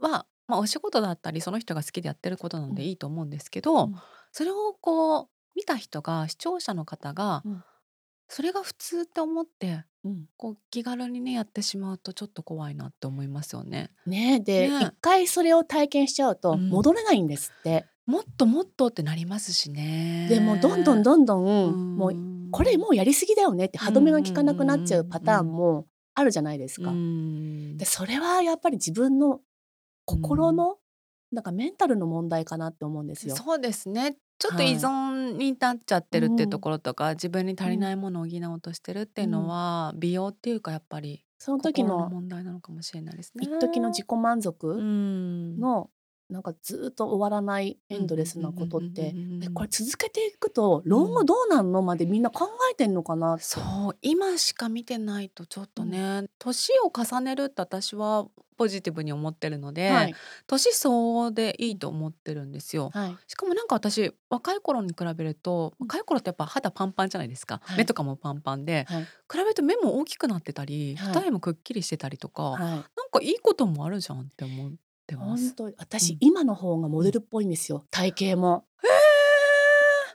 [0.00, 2.88] まあ、お仕事だったりその人が好きでやってることなんでうん。
[2.88, 3.94] いいと思うんですけど、うん。
[4.32, 7.64] それをこう見た人が視聴者の方が、うん。
[8.28, 10.24] それが普通って思ってうん。
[10.38, 13.90] こう気軽にねやってしまうとちょっと怖いなって思いますよね。
[14.06, 14.78] ねで、ね。
[14.80, 16.70] 一回それを体験しちゃうとうん。
[16.70, 17.86] 戻れないんですって。
[18.06, 20.26] もっともっとってなりますしね。
[20.28, 21.96] でもうどんどんどんどん、うん。
[21.96, 22.14] もう
[22.50, 26.90] これもうやりすぎだよねって歯止めが効かなくなっちゃうパターンもあるじゃないですか。
[26.90, 27.76] うん。
[27.76, 29.40] でそれはやっぱり自分の
[30.04, 30.76] 心の、
[31.30, 33.36] なんかメンタルの問題かなって思うんですよ。
[33.36, 34.16] そうですね。
[34.38, 34.72] ちょっとはい。
[34.72, 43.44] 依存になっちゃってるっていうところとか、自分に足りうんないものを補おうとしてるっていうのは、美容っていうかやっぱりその時心のの問題なのかもしれないですね。
[43.44, 45.58] 一時の自己満足うん。
[45.58, 45.90] の、
[46.32, 49.14] なんかずっと終わらないエンドレスなことって
[49.54, 53.60] これ続けていくと老後どうなんのまでみんな考えてんのかなそ
[53.92, 58.26] う今しか見てないとちょっとね年を重ねるって私は
[58.56, 60.14] ポジティブに思ってるので、はい
[60.46, 62.90] 年相応でいいと思ってるんですよ。
[62.92, 69.08] はいしかもなんか私若い頃に比べると若い頃ってやっぱ肌パンパンじゃないですか、はい目とかもパンパンではい比
[69.38, 74.72] べると目も大きくなってたり二重もくっきりしてたりとか、はいなんかいいこともあるじゃんって思っ
[75.06, 75.54] てます。
[75.56, 76.18] 本当私、うん。
[76.20, 78.64] 今の方がモデルっぽいんですよ体型も。
[78.84, 78.88] え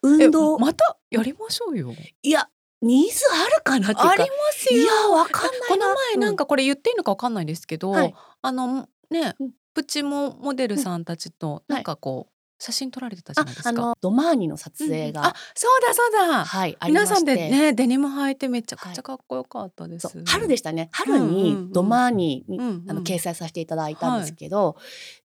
[0.04, 0.60] 運動。
[0.60, 1.94] またやりましょうよ。
[2.22, 2.50] いや
[2.82, 4.12] ニーズあるかなっていうか。
[4.12, 4.82] ありますよ。
[4.82, 5.68] いやわかんないな。
[5.68, 8.14] この前なんかこれ言っていいのかわかんないですけど、はい。
[8.42, 9.52] あのね、うん。
[9.74, 13.70] プチもモデルさんたちとうんなんかこう写真撮られてたじゃあないですか。
[13.70, 16.46] あのドマーニの撮影が、うんあそうだそうだ。
[16.46, 20.08] はいありまして皆さんでねデニム履いてめちゃくはいちゃかっこよかったです。
[20.10, 24.76] そう春でしたね春にドマーニに、うんうんあの掲載させていただいたんですけど、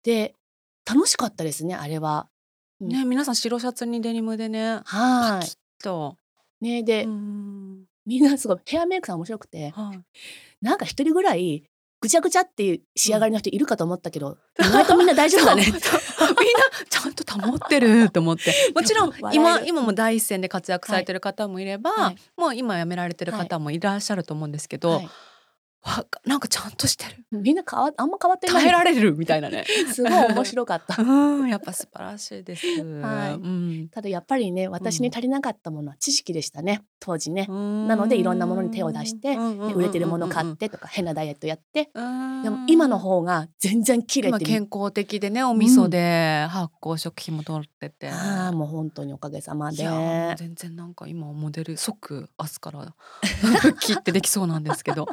[0.04, 0.34] で
[0.86, 2.28] 楽しかったですねあれは。
[2.82, 4.82] うんね皆さん白シャツにデニムでね。
[4.86, 6.18] はパキッと。
[6.62, 6.66] い。
[6.66, 10.00] ねで、うんみんなすごいヘアメイクさん面白くてはい。
[10.62, 11.64] なんか一人ぐらい
[12.02, 15.64] ぐちゃぐちゃっていう仕上がりの人いるかと思ったけど、意外とみんな大丈夫だね。
[15.68, 15.82] みんな
[16.90, 18.54] ちゃんと保ってると思って。
[18.74, 22.18] もちろん今今も第一線で活躍されてる方もいれば、はい。
[22.38, 25.10] もう今辞められてる方もいらっしゃると思うんですけど、はい
[25.82, 27.26] わなんかちゃんとしてる。
[27.32, 28.64] みんな変わあんま変わってない。
[28.64, 29.64] 耐えられるみたいなね。
[29.94, 31.00] すごい面白かった。
[31.02, 33.34] うんやっぱ素晴らしいです、はい。
[33.34, 33.90] うん。
[33.90, 36.84] ただやっぱりね私に足りなかったものは知識でしたね。
[37.00, 37.48] 当時ね。
[37.48, 39.40] ななのでいろんなものに手を出してで
[39.74, 41.90] 売れてるもの買ってとか変なダイエットやって。
[42.44, 49.88] ででも今の方が全然切れ今て健康的でねお味噌で発酵食品も取ってて、ああもう本当におかげさまで。
[50.38, 52.96] 全然なんか今モデル即明日から
[53.62, 55.08] 復帰ってできそうなんですけど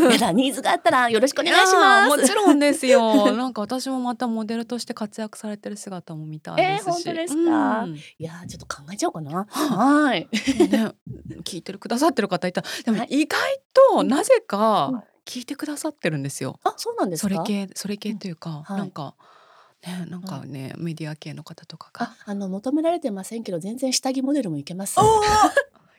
[0.12, 2.08] やだニーズがあったらよろしくお願いします。
[2.08, 3.32] もちろんですよ。
[3.36, 7.82] なんか私もまたモデルとして活躍されてる姿も見たいですし、えー本当ですか？
[7.84, 7.94] うん。
[7.96, 9.46] いやーちょっと考えちゃおうかな。
[9.50, 10.28] はい。
[10.70, 10.92] ね、
[11.44, 12.60] 聞いてるくださってる方いた。
[12.62, 13.08] らでもはい。
[13.10, 13.38] 意外
[13.90, 16.58] となぜか聞いてくださってるんですよ。
[16.64, 17.34] あそうなんですか？
[17.34, 18.78] それ系それ系というか、はい。
[18.78, 19.14] なんか
[19.86, 22.06] ねなんかね、メディア系の方とかが。
[22.06, 24.96] ああの求められてませんけど全然下着モデルもいけます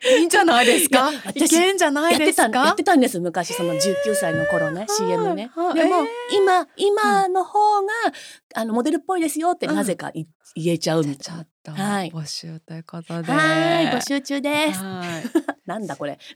[0.04, 1.12] いいんじゃないですか？
[1.36, 2.66] いけんじゃないですか？
[2.66, 5.52] やってたんです昔その19歳の頃ね CM ね。
[5.56, 6.06] はいでも、えー。
[6.38, 7.88] 今今の方が、
[8.56, 10.26] あのモデルっぽいですよってなぜかい、
[10.56, 11.74] 言えちゃうみたいな。
[11.74, 12.12] はい。
[12.12, 13.32] 募集ということで。
[13.32, 14.80] はい募集中です。
[14.82, 15.08] はい。
[15.68, 16.18] なんだこれ。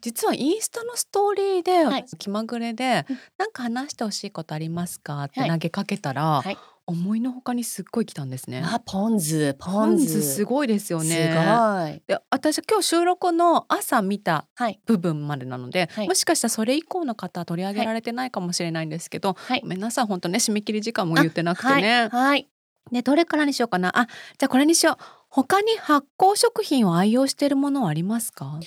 [0.00, 2.04] 実はインスタのストーリーで、はい。
[2.18, 5.50] 気まぐれでうん「なんか話してほしいことありますか?」ってはい。
[5.50, 8.62] 投げかけたら、はい思いのほかにすっごい来たんですね。
[8.64, 11.32] あポン酢ポポンン酢酢すごいですよすね。
[11.34, 12.02] ごい。
[12.06, 14.80] で私今日収録の朝見たはい。
[14.86, 16.08] 部分までなので、はい。
[16.08, 19.60] もしかしたらそれ以降の方は取り上げられてないかもしれないんですけど、はい。
[19.60, 20.06] ごめんなさい。
[20.06, 22.00] 本当ね締め切り時間も言ってなくてね。
[22.00, 22.48] はい、はい。
[22.90, 23.96] でどれからにしようかな。
[23.96, 24.06] あ
[24.38, 24.96] じゃあこれにしよう。
[25.28, 28.58] 他に発酵食品を愛用しているものはありますか？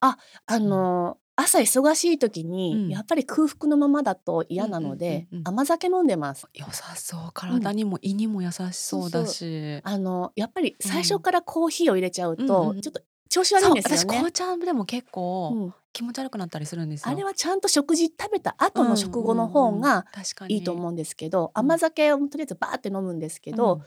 [0.00, 0.18] あ
[0.58, 2.88] の朝忙しい時に、うん。
[2.88, 6.46] やっぱり空腹のままだと嫌なので、甘酒飲んでます。
[6.54, 7.30] 良さそう。
[7.32, 15.74] 体にも胃にも優しそうだし、あのやっぱり最初からコーヒーを入れちゃうと、ちょっと調子悪いんですよね私紅茶でも結構うん。
[15.94, 17.12] 気持ち悪くなったりするんですよ。
[17.12, 20.56] あれはちゃんと食事食べた後の食後の方が確かに。
[20.56, 23.80] いいと思うんですけど、うん甘酒をとりあえずバーって飲むんですけど、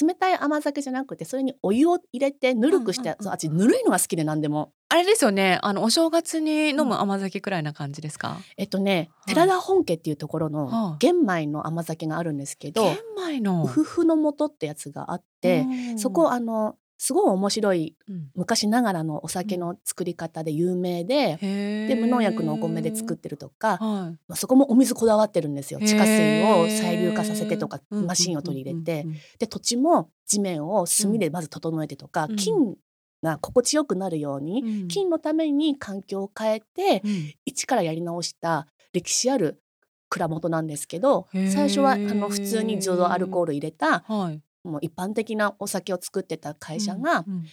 [0.00, 4.72] 冷たい甘酒じゃなくてそれにお湯を入れてぬるくして、うんうんあっちぬるいのが好きで何でも。
[4.88, 5.58] あれですよね。
[5.62, 13.64] あのお正月に飲む甘酒くらいな感じですか、えっとね、はい寺田本家っていうところのはい玄米の甘酒があるんですけど、玄米の。
[13.64, 15.98] うふふの素ってやつがあって、うん。
[15.98, 18.30] そこあのすごい面白いうん。
[18.34, 21.88] 昔ながらのお酒の作り方で有名で、へー。
[21.88, 24.18] で無農薬のお米で作ってるとか、はい。
[24.26, 32.36] まあそこもお水こだわってるんですよ地下水を催涙化させてとかマシンを取り入れて、うんうんうんで土地も地面を炭でまず整えてとか、うん。
[32.36, 32.74] 菌
[33.22, 34.88] が心地よくなるように、うん。
[34.88, 37.34] 菌のために環境を変えて、うん。
[37.44, 39.60] 一からやり直した歴史ある
[40.08, 47.34] 蔵元なんですけど最初はあの普通に浄土アルコール入れたはいもう一般的なお酒を作ってた会社が、うん。
[47.34, 47.44] うん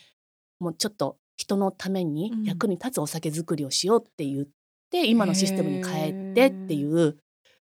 [0.59, 2.43] もうちょっと人のためにうん。
[2.43, 4.47] 役に立つお酒作りをしようって言っ
[4.91, 7.17] て、今のシステムに変えてっていう。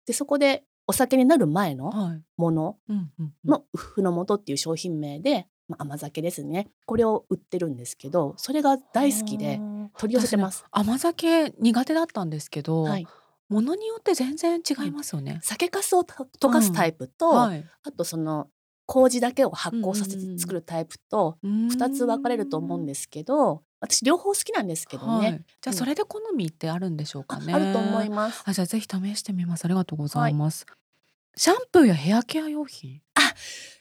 [0.06, 2.24] でそこでお酒になる前のはい。
[2.38, 3.50] ものうんうんうん。
[3.50, 6.70] の「ウフの素」っていう商品名で、まあ、甘酒ですね。
[6.86, 9.60] これを売ってるんですけどそれが大好きで
[9.98, 10.64] 取り寄せてます。
[10.72, 13.08] 甘酒苦手だったんですけど、はい、
[13.50, 15.40] ものによって全然違いますよね。
[15.44, 18.48] 酒粕をと溶かすタイプと、はい、あとその
[18.88, 27.54] 麹だけを発酵させて作るタイプと二2つ分かれると思うんですけど私両方好きなんですけどね、はい、じゃあうんそれで好みってあるんでしょうかね。
[27.54, 28.42] ああると思います。
[28.46, 29.66] あじゃあぜひ試してみます。
[29.66, 30.66] ありがとうございます。
[31.36, 33.02] シャンプーやヘアケア用品？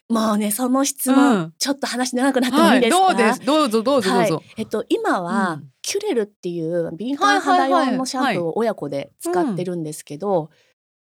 [0.08, 3.40] もうねその質問、うんちょっと話長くなってもいいですか、どうです。
[3.40, 10.50] どうぞどうぞどうはいぞ。、えっと今は、うんキュレルっていう敏感肌はいはいはい用のシャンプーを親子で使ってるんですけど、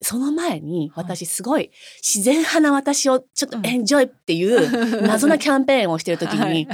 [0.03, 1.05] その前にはい。
[1.05, 1.71] 私すごい
[2.05, 6.67] 自然派な私をちょっとエンジョイっていう 謎なキャンペーンをしてる時に、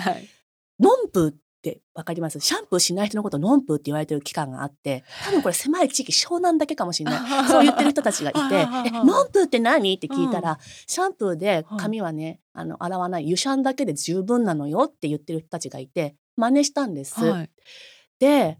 [0.80, 2.38] ノンプーってわかります？
[2.40, 7.20] シャンプーしない人のことノンプーって言われてる期間があって多分これ狭い地域湘南だけかもしれない。
[7.50, 13.28] そう言ってる人たちがいてはいはいはい「えノンプーって何?」って聞いたら、シャンプーで髪はねあの洗わない。
[13.28, 17.22] 湯シャンだけで十分なのよって言ってる人たちがいて真似したんです。
[17.22, 17.50] はい。
[18.20, 18.58] で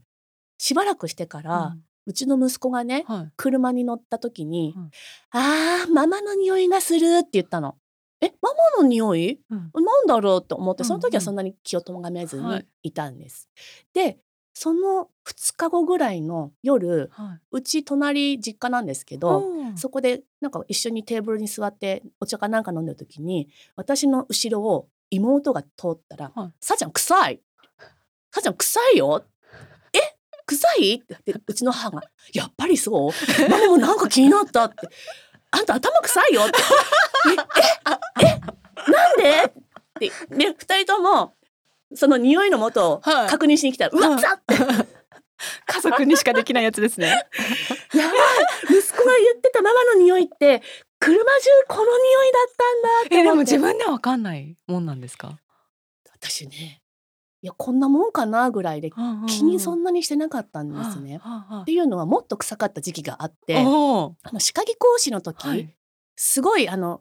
[0.59, 1.79] しばらくしてから、う
[2.09, 3.33] うんちの息子がねはい。
[3.37, 4.91] 車に乗った時にうん
[5.31, 7.77] 「あーママの匂いがする」って言ったの。
[8.21, 9.41] えママの匂い？
[9.51, 9.71] うん。
[9.85, 10.43] なんだろう？
[10.43, 12.67] と思ってうんその時はそんなに気をとがめずにはい。
[12.85, 13.49] いたんです。
[13.93, 14.19] で
[14.55, 19.19] その2日後ぐらいの夜はうち隣実家なんですけい。
[19.19, 19.77] ど、うん。
[19.77, 27.41] そこでなんか一緒にテーブルに座ってお茶かなんか飲んでる時に私の後ろを妹が通ったらはい「さあちゃん臭い？
[28.33, 29.38] さあちゃん臭いよ」え
[30.49, 34.89] 臭い?」って言ってうちの母が「やっぱりそうママもなんか気になった」って
[35.53, 36.59] 「あんた頭臭いよ」って
[38.23, 38.27] 「え？
[38.27, 38.41] え？
[38.87, 39.53] えなんで?」っ
[40.01, 40.13] て。
[40.35, 41.35] ね二人とも
[41.95, 43.29] その匂いのもとをはい。
[43.29, 44.99] 確認しに来たら「うわっ!」って。
[45.67, 47.07] 家族にしかできないやつですね。
[47.95, 48.15] やばい。
[48.77, 50.63] 息子が言ってたママの匂いって
[50.99, 51.25] 車中
[51.69, 53.17] この匂いだったんだって。
[53.19, 55.39] えでも自分ではわかんないもんなんですか？
[56.15, 56.83] 私ね
[57.41, 58.91] いやこんなもんかなぐらいで
[59.28, 61.20] 気にそんななにしてなかったんですね。
[61.62, 65.74] っていうのはもっと臭かった時期があってあの歯科技講師の時、はい
[66.20, 67.01] すごいあの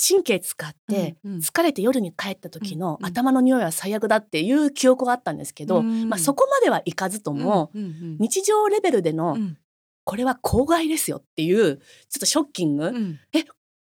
[0.00, 9.58] 神経使って疲れて夜に帰った時の頭の匂いは最悪だっていう記憶があったんですけど、うんまあ、そこまではいかずとも、日常レベルでの、うん。
[10.06, 11.82] これは公害ですよっていうちょ
[12.18, 13.18] っとショッキング、うん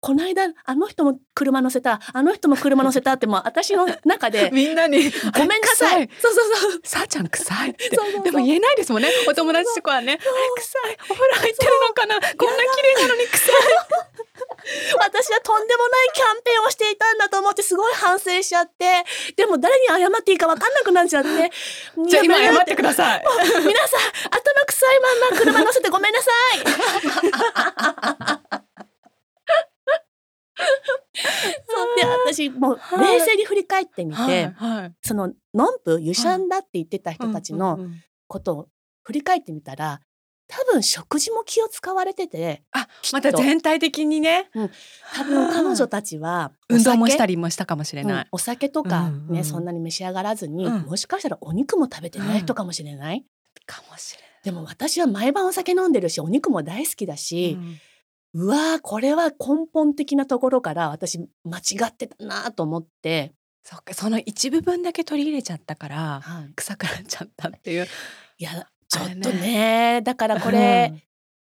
[0.04, 6.10] この間あの人も車乗せたあの人も車乗せたってもう私の中で みんなにごめんなさい。
[6.20, 6.80] そうそうそう。
[6.84, 7.88] さあちゃん臭いって。
[7.88, 9.10] でも言えないですもんね。
[9.26, 10.18] お友達とかはね。
[10.20, 10.98] あ臭い。
[11.08, 12.16] お風呂入ってるのかな。
[12.16, 12.22] こん
[12.54, 13.54] な綺麗なのに臭い。
[14.98, 19.06] 私はとんでもないキャンペーンをしていたんだと思ってすごい反省しちゃって。
[19.36, 21.50] でも誰に謝っていいか分かんなくなっちゃって。
[22.08, 23.24] じゃあ今謝ってください。
[23.64, 24.00] 皆さん
[24.32, 26.58] 頭臭いまんま車乗せてごめんなさい
[30.56, 32.04] そうで
[32.50, 34.94] 私もう冷静に振り返ってみて、はいはい。
[35.02, 37.94] そののんぷゆしゃんだって言ってた人たちのうんうんうん。
[38.26, 38.68] ことを
[39.02, 40.00] 振り返ってみたら
[40.48, 44.50] 多分食事も気を使われててあまた全体的にね。
[45.14, 48.22] 多分彼女たちは運動もしたりもしたかもしれない。
[48.22, 50.82] うん、お酒とかね、うんうんそんなに召し上がらずに、うん。
[50.82, 53.24] もしかしたらお肉も食べてない人かもしれない、
[53.66, 57.58] かもしれでも私は毎晩お酒飲んでるしお肉も大好きだないし
[58.34, 63.32] う、んうわーこれは根本的なところから私間違ってたなと思って、
[63.62, 67.86] そっかその一部分だけ取り入れちゃったからはい、臭くなっちゃったっていう。
[68.38, 68.50] いや
[68.88, 70.92] ちょっあれねとねだからこれ、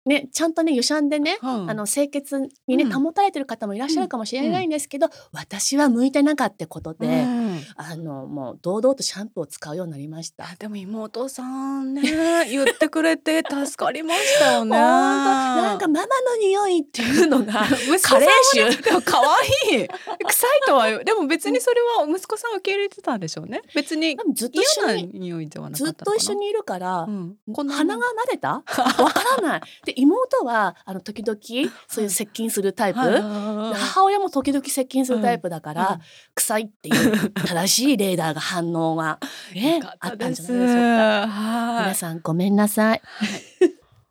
[0.05, 1.71] ねちゃんとね湯シャンでね、うん。
[1.71, 2.93] あの清潔にね、うん。
[2.93, 10.45] 保たれてる方もいらっしゃるかもしれないんですけど、私は向いてなかったことで、うんあのもう堂々とシャンプーを使うようになりました。
[10.45, 11.43] あでも妹さ
[11.81, 12.03] んね
[12.49, 14.71] 言ってくれて助かりましたよね。
[14.77, 17.53] なんかママの匂いっていうのが
[18.03, 19.89] カレー臭はねでも可愛い。
[20.27, 23.63] 臭いとはでも別にそれは息子さんは受け入れてたんでしょうね。
[23.75, 28.49] 別にずっと一緒にずっと一緒にいるから、うん、鼻が慣れた？
[28.53, 28.63] わ
[29.11, 29.61] からない
[29.93, 31.39] で妹はあの時々
[31.87, 36.01] そういう接近するタイプ、母親も時々接近するタイプだから、うん。
[36.35, 39.19] 臭いっていう正しいレーダーが反応が、
[39.55, 41.29] ねあったんじゃですないでしょうか。
[41.29, 41.83] はい。
[41.83, 43.03] 皆さんごめんなさい。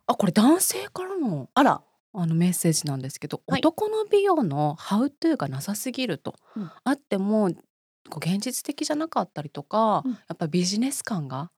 [0.06, 1.82] あこれ男性からのあら、
[2.14, 3.60] あのメッセージなんですけど、はい。
[3.60, 6.70] 男の美容のハウトゥーがなさすぎると、うん。
[6.84, 10.12] あっても現実的じゃなかったりとか、うん。
[10.12, 11.50] やっぱビジネス感が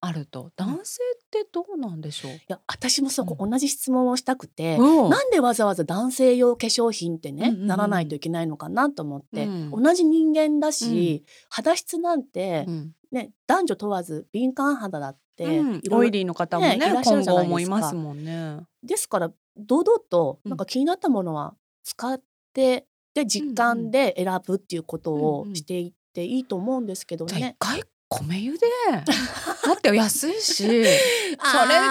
[0.00, 0.50] あると。
[0.56, 5.10] 男性ってどうなんでしょう、や私もそこ同じ質問をしたくて、うん。
[5.10, 7.66] なんでわざわざ男性用化粧品ってね、うんうんうん。
[7.66, 9.82] ならないといけないのかなと思って、うん。
[9.82, 12.92] 同じ人間だし、肌質なんて、うん。
[13.12, 15.60] ね、男女問わず敏感肌だって、
[15.90, 17.46] オイリーの方もねねいらっしゃる今じゃないですか。
[17.46, 18.58] 後思いますもんね。
[18.82, 20.50] ですから堂々とうん。
[20.50, 21.54] なんか気になったものは
[21.84, 22.20] 使っ
[22.52, 25.54] て、で実感で選ぶっていうことうんをうん。
[25.56, 27.56] していっていいと思うんですけどじゃあ一ね。
[27.58, 28.66] 回米油で
[29.66, 30.84] だって安いし それが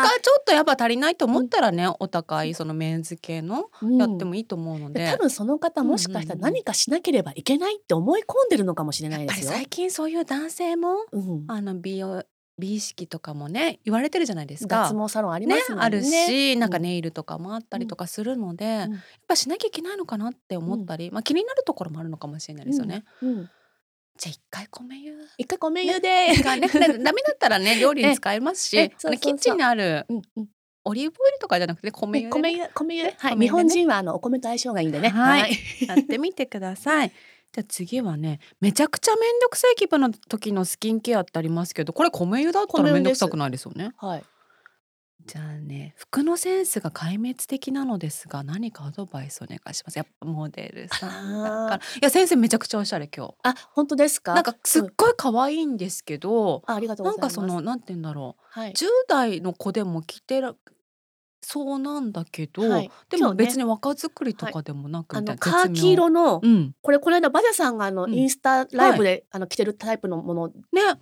[0.03, 9.45] あちょっとやっぱ足りないと思ったらね、お高いそのメンズ系のうんやってもいいと思うので、で多分その方もしかしたら何かしなければいけないって思い込んでるのかもしれないですよ。
[9.45, 12.23] やっぱり最近そういう男性もうん、あの美容
[12.57, 14.83] 美意識とかもね言われてるじゃないですか。
[14.89, 15.85] 脱毛サロンありまねすもんね。
[15.85, 18.97] あるしなんかうんネイルとかもあったりとかするので、やうんっ
[19.27, 23.03] ぱしなきゃいけないのかなって思ったり、まあ気になるところもあるのかもしれないですよね。
[23.21, 23.49] うんうん
[24.17, 26.35] じゃあ一回米油一回米油で。
[26.43, 28.89] がね、だダメだったらね 料理に使えますし、
[29.21, 30.49] キッチンにあるうんうん
[30.87, 35.09] オリーブオイルとかじゃなくて米油でね、米油米油はい、日本人はあのお米と相性がいいんでね。
[35.09, 35.57] はい
[35.87, 37.09] やってみてください。
[37.51, 43.93] じゃあ次はねめちゃくちゃめんどくさい気分の時のスキンケアってありますけどこれ米油だったら米油ですめんどくさくないですよね？
[43.97, 44.23] はい。
[45.27, 49.97] じゃあね服のセンスが壊滅的なのですが何かアドバイスお願いします。
[49.97, 53.33] やっぱモデルさんだからあいや先生めちゃくちゃおしゃれ今日。
[53.43, 54.35] あ本当ですか？
[54.35, 57.29] なんかすっうんごい可愛いんですけど、あありがとうごなんか。
[57.29, 58.73] そのなんて言うんだろうはい。
[58.73, 60.53] 10代の子でも着てら
[61.47, 62.91] そうなんだけど、はい。
[63.09, 66.73] でも別に若作りとかでもなくあみたいカーキ色の、うん。
[66.81, 68.13] これこの間バジャさんがあの、うん。
[68.13, 70.53] インスタライブで、あの着てるタイプのものね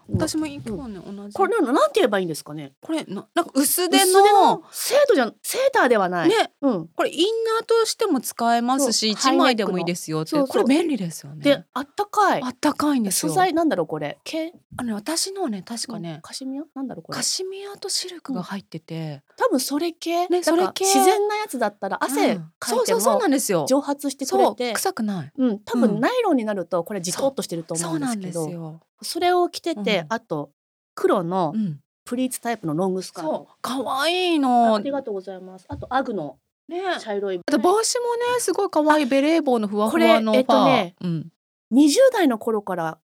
[0.10, 0.16] うん。
[0.18, 1.34] 私も今日ね同じ。
[1.34, 2.74] これななんて言えばいいんですかね？
[2.82, 6.52] これななんか薄手薄手ののセートじゃんセーターではない、ね。
[6.62, 6.88] うん。
[6.89, 7.26] これイン
[7.60, 10.64] ナーとしても使えますしそう一枚でもいいですよってハイネックの。
[10.66, 11.44] これ便利ですよね。
[11.44, 12.41] であったかい。
[12.44, 14.18] あったかいんです素よ材なんだろうこれ。
[14.24, 14.54] 毛？
[14.76, 17.16] あのね私のはね確かね、カシミヤなんだろうこれ。
[17.16, 22.52] カシミヤとシルクが入ってて、多分それ系、ねそれ系自然なやつだったら汗うん。
[22.60, 23.66] かいてそうそうそうもなんですよ。
[23.68, 25.32] 蒸発してくそうれて臭くない。
[25.38, 25.82] うん多うん。
[25.82, 30.06] 分ナイロンになるとこれじとっとしてると思そううんでですけど、それを着てて、うん。
[30.10, 30.52] あと
[30.96, 34.76] 黒のうん、プリーツタイプのロングスカート、可愛いあの。
[34.76, 35.66] ありがとうございます。
[35.70, 36.82] あとアグのね。
[37.00, 39.06] 茶色いあと帽子もねすごい可愛い。
[39.06, 41.28] ベレー帽のふわふわのこれえっとねうん、
[41.74, 42.98] 20代の頃から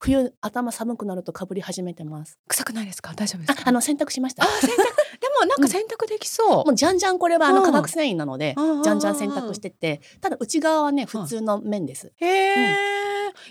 [0.00, 2.38] 冬頭寒くなるとかぶり始めてます。
[2.48, 3.12] 臭くないですか？
[3.14, 3.62] 大丈夫ですか？
[3.66, 4.44] ああの洗濯しました。
[4.44, 4.76] あ洗濯。
[5.20, 7.56] でもなんか洗濯できそう、もうじゃんじゃんこれはあうん。
[7.56, 8.82] の化学繊維なので、うんうんうんうん。
[8.82, 10.00] じゃんじゃん洗濯してて。
[10.22, 12.54] ただ内側はね普通の面です、へえ、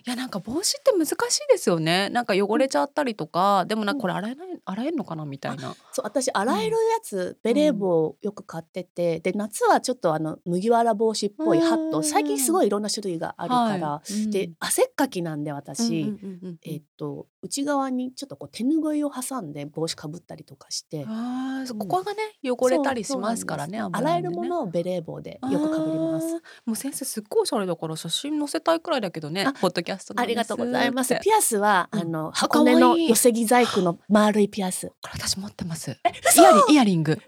[0.06, 2.10] いやなんか帽子って難しいですよね。
[2.10, 5.26] なんか汚れちゃったりとか、でもなんかこれ洗えない洗えんのかな？
[5.26, 5.76] みたいな。
[5.92, 9.20] そう私洗えるやつ、ベレー帽をよく買ってて。
[9.20, 12.02] で夏はちょっとあの麦わら帽子っぽいハット。
[12.02, 14.14] 最近すごいいろんな種類があるから、はい。
[14.14, 14.32] うん。
[14.32, 21.06] で汗っかきなんで私、うんうんうんうんえっと内側にちょっとこう手ぬぐいを挟んで帽子かぶったりとかして。
[21.08, 23.80] ああ、そううんここがね汚れたりしますからね。
[23.80, 26.34] ね洗えるものをベレー帽でよくかぶります。
[26.66, 29.54] もう先生すっごいおしゃれだから写真載せたいくらいだけどねあ。
[29.54, 31.18] ポッドキャストありがとうございます。
[31.22, 34.88] ピアスは、うんあのあ箱根の寄せ木細工の丸いピアス。
[34.88, 35.98] これ私持ってます。
[36.30, 37.20] 嘘イヤリンイヤリング。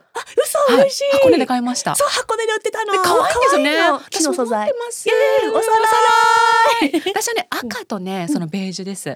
[0.43, 1.03] 嘘、はい嬉しい。
[1.13, 1.95] 箱根で買いました。
[1.95, 2.91] そう箱根で売ってたの。
[2.91, 4.71] で可愛いですよね木の素材。
[4.71, 5.09] おさ
[6.81, 7.01] らい。
[7.05, 9.09] 私はね赤とねそのベージュです。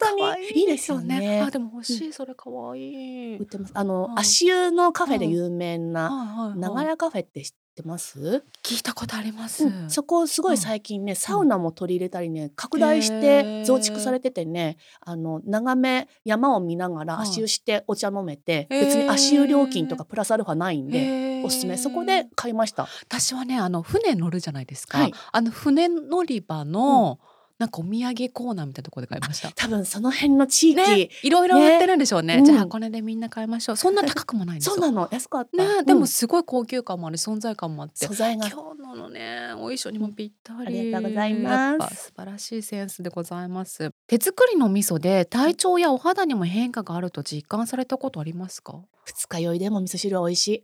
[0.00, 1.40] 本当にいいですよね。
[1.40, 3.36] あでも欲しいそれ可愛い。
[3.38, 3.46] 売っ。
[3.46, 3.72] てます。
[3.74, 4.18] あの、うん。
[4.18, 8.44] 足湯のカフェで有名な長はい屋カフェって知ってます？
[8.62, 9.64] 聞いたことあります。
[9.64, 9.90] うん。
[9.90, 13.64] そこすごい最近ね、サウナも取り入れたりね拡大しへてー。
[13.64, 17.28] 増築されててねあの眺め山を見ながらはい。
[17.28, 21.76] 足湯してお茶飲めて、別に足湯料金とかプラスアルファないんでおすすめ。
[21.76, 22.86] そこで買いました。
[23.02, 25.14] 私はねあの船乗るじゃないですか、はい。
[25.32, 27.20] あの船乗り場の、
[27.58, 29.50] なんかお土産コーナーみたいなところで買いました。
[29.54, 32.34] 多分その辺の地域、ね、いろいろ売ってるんでしょうね。
[32.34, 32.44] ねうん。
[32.44, 33.76] じゃあ箱根でみんな買いましょう。
[33.76, 34.74] そんな高くもないんですよ。
[34.74, 35.84] そうなの安かった、ね、うん。
[35.84, 38.06] でもすごい高級感もある存在感もあって。
[38.06, 38.48] 素材が。
[38.48, 42.04] 今日ののねお衣装にもぴったり、ありがとうございます。
[42.06, 43.90] 素晴らしいセンスでございます。
[44.06, 48.80] 手作りの味噌で体調やお肌にも変化があると実感されたことありますか？
[49.04, 50.62] 二日酔いでも味噌汁は美味しい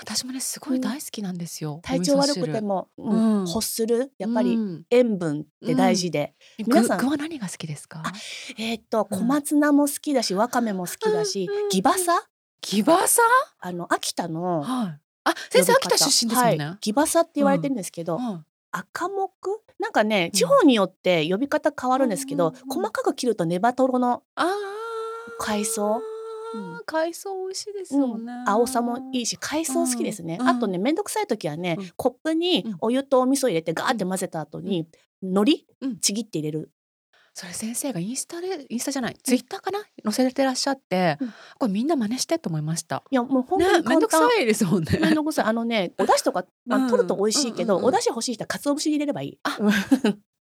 [0.00, 3.46] 私もねすごい大好きなんですよ、体調悪くても、うんうん。
[3.46, 4.84] 欲するやっぱりうん。
[4.90, 6.98] 塩分って大事で、皆さん。
[6.98, 8.02] 具具は何が好きですか？
[8.04, 8.12] あ
[8.58, 9.18] えーっとうん。
[9.20, 11.68] 小松菜も好きだしわかめも好きだしうん。
[11.68, 12.26] ギバサ？
[12.60, 13.22] ギバサ？
[13.60, 15.00] あの秋田のはい。
[15.24, 18.38] あ先生秋田出身ですもんね、はい、ギバサって言われてるんですけど、はい
[18.72, 20.30] 赤木なんかねうん。
[20.32, 24.22] 地方によって呼び方変わるんですけど、うんうんうん細かく切るとネバトロの、
[25.38, 26.02] 海藻？
[26.86, 28.10] 海藻美味しいですうん。
[28.10, 30.48] よね、青さもいいし海藻好きですね、うん。
[30.48, 31.90] あとねめんどくさい時はね、うん。
[31.96, 32.76] コップにうん。
[32.80, 34.88] お湯とお味噌入れてガーって混ぜた後に、
[35.22, 35.98] 海苔、うん。
[35.98, 36.70] ちぎって入れる。
[37.38, 39.16] それ先生がインスタでインスタじゃない。
[39.22, 39.80] ツイッターかな？
[40.04, 41.28] 載せてらっしゃって、うん。
[41.58, 43.02] これみんな真似してと思いました。
[43.10, 44.98] いやもう本ね当にめんどくさいですもんね。
[44.98, 45.44] めんどくさい。
[45.44, 49.38] あのね お出汁とか、まあ、うん取ると美味しいけど、お出汁欲しい人は鰹節入れればいい。
[49.42, 49.58] あ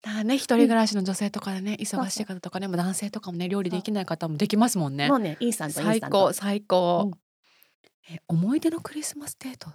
[0.04, 5.08] だね一人暮らしの女性とかでね、忙しい方とかねもう男性とかもね料理できない方もできますもんね。
[5.08, 8.14] もうねインスタント最高最高、うん。
[8.14, 9.70] え思い出のクリスマスデート。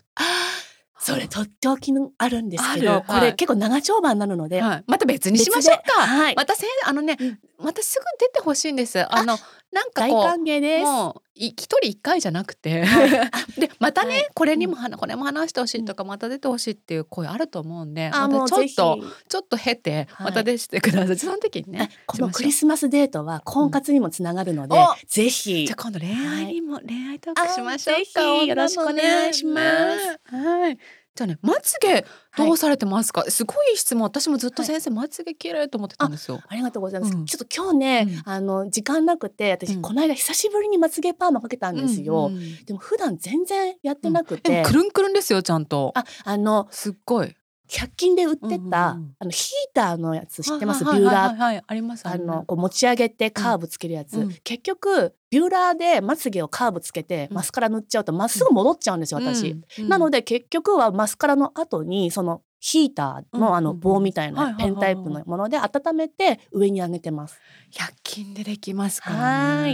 [1.01, 6.07] それとっておきのあるんですけど、これ結構長丁場になるので、はい、また別にしましょうか。
[6.07, 6.35] はい。
[6.35, 9.01] またせんあのね、うんまたすぐ出てほしいんです。
[9.13, 9.37] あの
[9.71, 10.35] なんか大こ。
[10.35, 12.85] うもうい一人一回じゃなくて、
[13.59, 14.29] でまたね、はい。
[14.35, 18.69] これにもはなこれも話してほしいとか、また出てほしいっていう声あると思うんで、あもまたちょっ
[19.01, 20.27] とちょっと経てはい。
[20.27, 21.19] また出してください。
[21.19, 24.83] その時にね、このクリススマスデートは婚活にもつながるので、うん。
[24.83, 25.67] おぜひ。
[25.67, 27.95] じゃあ今度恋愛にも、恋愛トークしましょ
[28.43, 30.33] うよろしくお願いします。
[30.33, 30.41] ね。
[30.41, 30.79] はい。
[31.19, 32.07] じゃあねまつげ
[32.37, 36.41] どうされてますか、すごいいい質問私もずっと先生、まつげ綺麗と思ってたんですよ。
[36.47, 37.15] ありがとうございます。
[37.15, 42.27] うんちょっと今日ね、うんあの時間なくて私、うんこの間久しぶりにまつげパーマかけたんですよ。
[42.27, 45.93] うんうんでも普段全然やってなくでて、もくるんくるんですよちゃんと。
[45.97, 47.35] ああのすっごい。
[47.69, 49.17] 100均で売ってた、うんうんうん。
[49.19, 51.55] あのヒーターのやつ知ってます、はいビューラーはいはい。
[51.57, 54.33] はいありますあのこう持ち上げてカーブつけるやつ、うん。
[54.43, 57.37] 結局ビューラーでまつげをカーブつけてうん。
[57.37, 59.57] マスカラ塗っちゃうとまっすぐ戻っちゃうんですよ、私。
[59.87, 67.39] なので結局はマスカラの後にそのヒーターのあのうん棒みたいはいはいはいなペンタイプのもので温めて上に上げてます。
[67.73, 69.73] 100均でできますからね。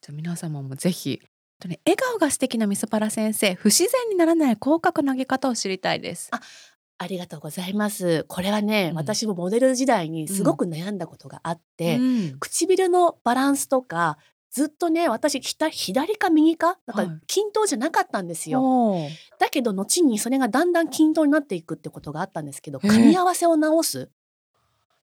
[0.00, 1.20] じゃあ皆様もぜひ。
[1.60, 6.28] 笑顔が素敵なみそパラ先生不自然にならない口角の上げ方を知りたいです。
[6.30, 6.40] あ
[6.98, 8.24] ありがとうございます。
[8.24, 8.96] これはね、うん。
[8.96, 12.36] 私もモデル時代にすごく悩んだことがあって、うん。
[12.40, 14.18] 唇のバランスとか
[14.50, 17.06] ずっとね私左か右かなんはい。
[17.06, 18.62] か均等じゃなかったんですよ。
[18.62, 19.10] おー。
[19.38, 24.10] だけど後にそれがだんだん均等になっていくってことがあったんですけど噛み合わせを直す。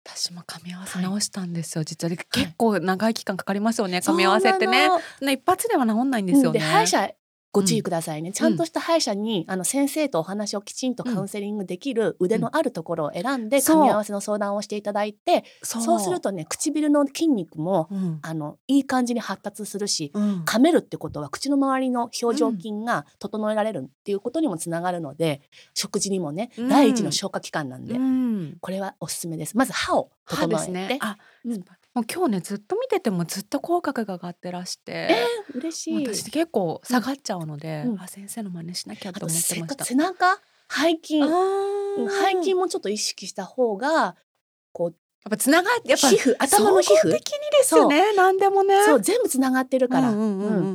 [0.07, 2.09] 私も噛み合わせ直したんですよ、実は。
[2.09, 4.87] で結構長い期間かかりますよね噛み合わせってね
[5.21, 6.47] 一発では治んないんですよね。
[6.47, 6.53] うん。
[6.53, 7.09] で歯医者
[7.55, 18.19] ご注意くださいね、ちゃんとした歯医者にあの先生とお話をきちんとカウンセリングできる腕のあるところを選んで噛み合わせの相談をしていただいてそそうする、とね唇の筋肉もうん。
[18.21, 20.43] あのいい感じに発達するしうん。
[20.43, 25.41] 噛めるってことは口の周りの表情筋が整えられるっていうことにもつながるので、
[25.73, 26.69] 食事にもね、うん。
[26.69, 28.57] 第一の消化器官なんで、うん。
[28.59, 29.55] これはおすすめです。
[29.57, 30.97] まず歯を歯整えて、ですね。
[31.01, 31.63] あ、うん
[31.95, 36.05] もう今日ねずっと見ててもずっと口角が上がってらして、えー、嬉しい。
[36.05, 38.01] 私結構下がっちゃうので、うん。
[38.01, 39.85] あ先生の真似しなきゃあと思ってました。
[39.85, 40.39] 背中
[40.69, 41.21] 背筋。
[41.21, 44.17] 背筋もちょっと意識した方が
[44.73, 44.95] こう
[45.29, 47.11] ぱつながってやっぱ皮膚頭の皮膚。
[47.11, 48.75] 的にですよね何でもね。
[48.85, 50.13] そう全部つながってるから。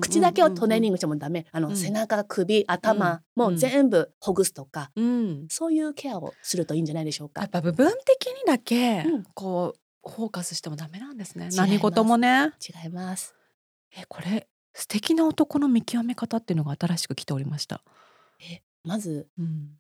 [0.01, 7.51] 口だけをトレーニングしてもダメあの、うん背中首頭もうん全部ほぐすとか、うんそういうケアをするといいんじゃないでしょうかやっ。
[7.51, 11.49] ぱ部分的にだけうんこうフォーカスしてもダメなんですね。
[11.53, 12.53] 何事もね。
[12.61, 13.35] 違います。
[13.97, 17.83] えこれ素敵な男の見極め方っていうのが新しく来ておりました、
[18.39, 19.71] えまずうん、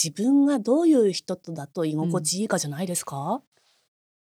[0.00, 3.42] 自分がどういう人とだと居心地いいかじゃないですか？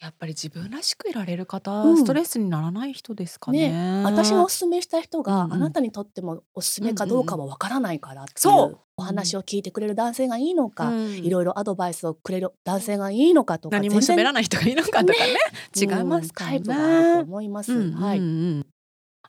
[0.01, 1.97] やっぱり自分らしくいられる方、うん。
[1.97, 3.71] ストレスにならない人ですかね。
[3.71, 5.53] ね私がおすすめした人が、うんうん。
[5.53, 11.17] あなたにとってもおすすめかどうかはわからないからっていそううお話を聞いてくれる男性がいいのか、うん。
[11.17, 15.37] いろいろアドバイスをくれる男性がいいのかとか何も喋らない人がいいのかとかね。
[15.79, 17.71] 違いますからね、タイプがあると思います。
[17.71, 18.17] うんはい。
[18.17, 18.27] うんう
[18.59, 18.65] ん。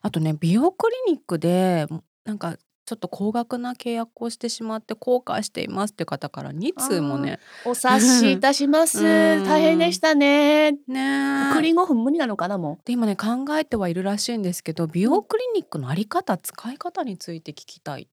[0.01, 1.85] あとね美容クリニックで
[2.25, 8.99] なんかちょっと高額な契約をしてしまって後悔していますって方から2通もねお察しいたします。
[9.05, 10.73] うん大変でしたね。
[10.87, 18.03] ねクリーン5分無理なのかなもで今ね考えてはいるらしいんですけど美容クリニックのあり方、使い方について聞きたい。
[18.03, 18.12] う。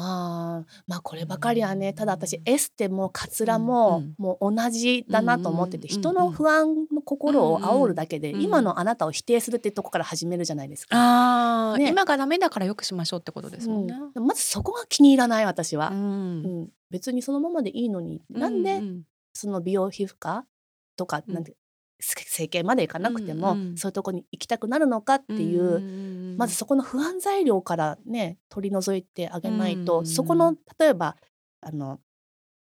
[0.00, 4.14] ああ、まあこればかりはね、ただ私エステもカツラも、うん。
[4.16, 10.90] もう同じだなと思ってて、人の不安の心を煽るだけで、うん今のあなたを否定するってとこから始めるじゃないですか。
[10.92, 11.90] あー、ね。
[11.90, 13.94] 今がダメだからよくしましょうってことですもんね。
[14.14, 14.26] うん。
[14.26, 16.42] まずそこが気に入らない私は、ううん。
[16.62, 19.02] ん別にそのままでいいのに、なんでうん。
[19.32, 20.44] その美容皮膚科
[20.96, 21.34] とか、うん。
[21.34, 21.57] なんてせ
[22.00, 31.16] 整形までいかなくても、うんうんそういうとこに行きたくなるのかっていう、んまずそこの不安材料からね取り除いてあげないと、うんそこの例えば
[31.60, 32.00] あの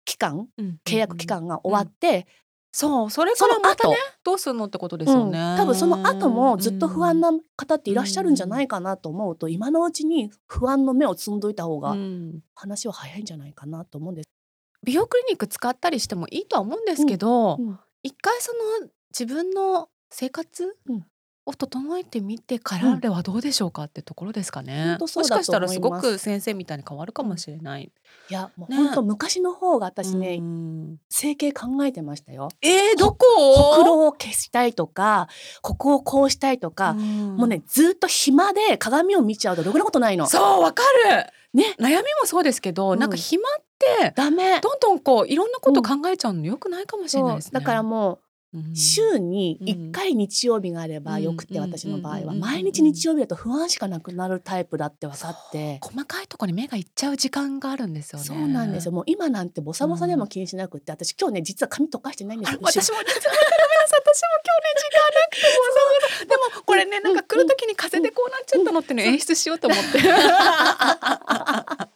[0.05, 2.27] 期間うん契約期間が終わって、
[2.73, 5.18] そうそれからまたねどうするのってことですうん。
[5.20, 5.57] よね。
[5.59, 11.95] 多分その後もずっと不安なな方っていらっしゃるんじゃないかなと思うと、今のうちに不安の目を摘んどいた方が
[12.55, 14.29] 話は早いんじゃないかなと思うんです。
[14.85, 17.79] 美容クリニック使ったりしてもいいとは思うんですけど、うん。
[18.03, 18.53] 一回そ
[18.83, 18.89] の
[19.19, 21.07] 自分の生活うん。
[21.45, 24.97] を整えてみてからではどうでしょうかってところですかね。
[24.97, 27.91] うもしかしたらすごく先生みたいに変わるかもしれない。
[28.31, 28.77] いやもうね。
[28.77, 30.99] 本当昔の方が私ね、うん。
[31.09, 32.49] 整形考えてましたよ。
[32.61, 33.27] えー、どこ？
[33.57, 35.27] ほくろを消したいとか
[35.63, 37.37] ここをこうしたいとか、ん。
[37.37, 40.29] もうねずっと暇で鏡を見ちゃうとろくなことないの？
[40.29, 41.27] そうわかる。
[41.55, 41.75] ね。
[41.81, 43.01] 悩みもそうですけど、うん。
[43.01, 44.61] なんか暇ってダメ。
[44.61, 47.59] どんどんこういろんなこと考えちゃうのよくないかもしれないですね。
[47.59, 48.19] だからもううん
[48.75, 51.61] 週に1回日曜日があればよくて、うん。
[51.63, 52.33] 私の場合は。
[52.35, 52.41] うん。
[52.41, 55.79] 毎日日曜日だと不安しかなくなるタイプだって分かって。
[55.81, 58.25] 細かいところに目がいっちゃう時間があるんですよね。
[58.25, 58.93] そうなんですよ。
[58.93, 62.59] もう今なんてボサボサでも気にしなくって、私今日ね実は髪溶かしてないんですよ。
[62.63, 63.23] あ私も私も今日ね
[64.77, 66.27] 時間なくてそう。
[66.27, 69.99] でもこれねなんか来る時に風でこうなっちゃったのっていうのを演出しようと思って。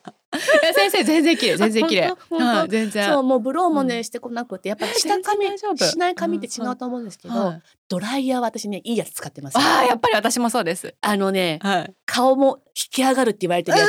[0.63, 2.09] いや先生全然綺麗全然綺麗。
[2.09, 2.37] 本当？
[2.37, 2.45] 本当？
[2.45, 3.09] はい全然。
[3.13, 5.47] そうもうブローもね、うんしてこなくてやっぱ下髪
[5.79, 9.59] しない髪って違うと思うんですけど、はいドライヤーは私ねいいやつ使ってます。
[9.59, 10.95] ああやっぱり私もそうです。
[11.01, 11.95] あのねはい。
[12.05, 13.89] 顔も引き上がるって言われてるやつ。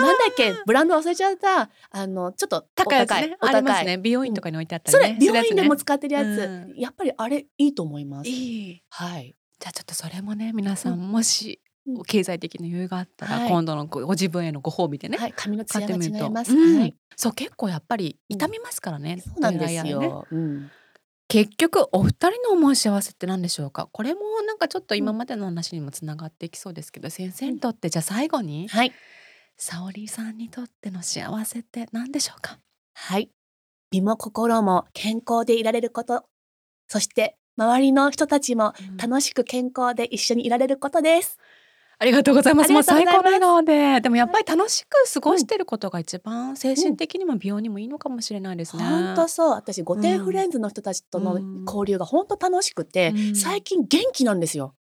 [0.00, 0.54] なんだっけ？
[0.66, 3.02] ブランド忘れちゃったあのちょっとお高い。
[3.02, 3.98] おあります高いね。
[3.98, 5.08] 美容院とかに置いてあったね。
[5.08, 8.28] れ美容院でもす使ってるやつ、うんやっぱりあれいいと思います。
[8.28, 8.82] いい。
[8.90, 9.34] はい。
[9.58, 11.65] じゃあちょっとそれもね皆さうんんもしうん
[12.06, 16.52] 経済的な余裕があったら、はい今度のごご自分へのご褒美でね、はい髪のツヤが違います。
[16.52, 16.94] うんはい。
[17.16, 20.26] そう結構やっぱり痛みますからね、そうなんですよ。
[20.30, 20.70] うん。
[21.28, 23.88] 結局お二人の思う幸せって何でしょうか？
[23.90, 28.92] これもなんかちょっと今までの話にもつながっていきそうですけど、先生にとってじゃあ最後にはい。
[29.56, 32.58] 沙織さんにとっての幸せって何でしょうか？
[32.94, 33.30] はい。
[33.90, 36.24] 身も心も健康でいられること、
[36.88, 41.38] そして周りの人たちも楽しく健康で一緒にいられることです。
[41.98, 42.72] ありがとうございます。
[42.72, 48.84] もう最高の笑顔で、でもやっぱり楽しく過ごしてることが一番精神的にも美容にもいいのかもしれないですね。
[48.84, 49.50] 本当そう。
[49.52, 54.74] 私、御殿フレンズの人たちとのうん交流が本当楽しくて、うん最近元気なんですよ。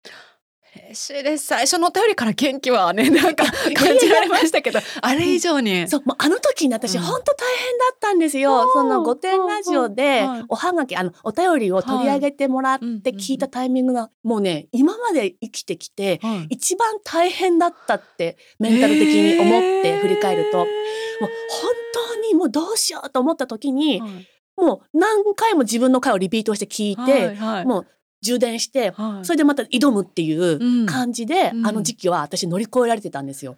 [0.76, 1.46] 嬉しいです。
[1.46, 3.44] 最初のお便りから元気はね、 なんか
[3.74, 5.88] 感じられましたけど、あれ以上に。
[5.88, 7.02] そう、もうあの時に私、うん。
[7.02, 8.62] 本当大変だったんですよ。
[8.62, 8.72] うん。
[8.72, 16.54] その御殿ラジオでおはがき、あの、お便りを取り上げてもらってはい聞いたタイミングが、もうね、今まで生きてきて、はい。
[16.54, 21.28] 一番大変だったってメンタル的に思って振り返ると、もう本
[21.92, 24.28] 当にもうどうしようと思った時に、はい。
[24.56, 27.64] もう何回も自分の回をリピートして聞いて、はいはい。
[27.64, 27.86] もう
[28.24, 29.24] 充電して、はい。
[29.24, 30.86] それでまた挑むっていううん。
[30.86, 31.66] 感じで、うん。
[31.66, 33.56] あの時期は私乗り越えられてたんですよ。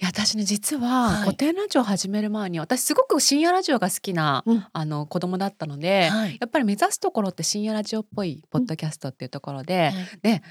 [0.00, 1.22] いや私ね実ははい。
[1.22, 4.66] 古典ラジオ始める前に私すごく深夜ラジオが好きな、うん。
[4.72, 6.38] あの子供だったので、はい。
[6.40, 9.94] やっぱり目指すところって深夜ラジオっぽいポッドキャストっていうところで、はい。
[10.22, 10.42] で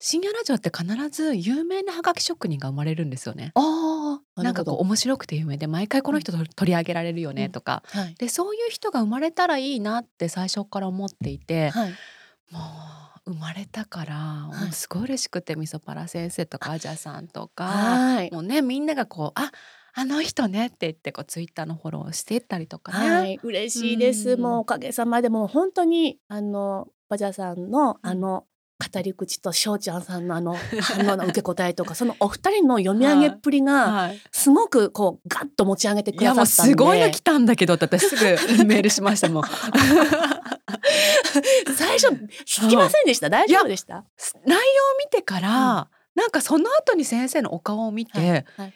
[0.00, 3.50] 深夜ラジオって必ず有名なハガキ職人が生まれるんですよね。
[3.54, 8.14] ああなんかこう面白くて有名で毎回この人と取り上げられるよねとか、はい。
[8.14, 11.92] でそういう人が生まれたらいいなって最初から思っていて、はい
[12.50, 12.58] も
[13.26, 14.64] う生まれたから、はい。
[14.64, 18.30] もうすごい嬉しくてみそパラ先生とかアジャさんとかはい。
[18.32, 19.52] もうねみんながこうあ
[19.94, 23.10] あの人ねって言ってこうツイッターのフォローしていったりとかね。
[23.10, 23.40] はい。
[23.42, 24.30] 嬉しいです。
[24.30, 24.40] うん。
[24.40, 28.44] もうおかげさまでもう本当にあのバジャさんのあの
[28.94, 34.20] 語り口としょうちゃんさんのあの反応の受け答えとか そのお二人の読み上げっぷりがはい。
[34.30, 36.70] すごくこうガッと持ち上げてくいやもうださったんで。
[36.72, 38.16] すごいの来たんだけどって私す
[38.56, 39.42] ぐメールしましたもん。
[41.76, 42.08] 最初
[42.44, 43.28] 聞きませんでした？
[43.30, 44.04] 大丈夫でした？
[44.46, 44.60] 内容を
[45.04, 48.44] 見てから、なんかその後に先生のお顔を見て、はい。
[48.56, 48.74] はい。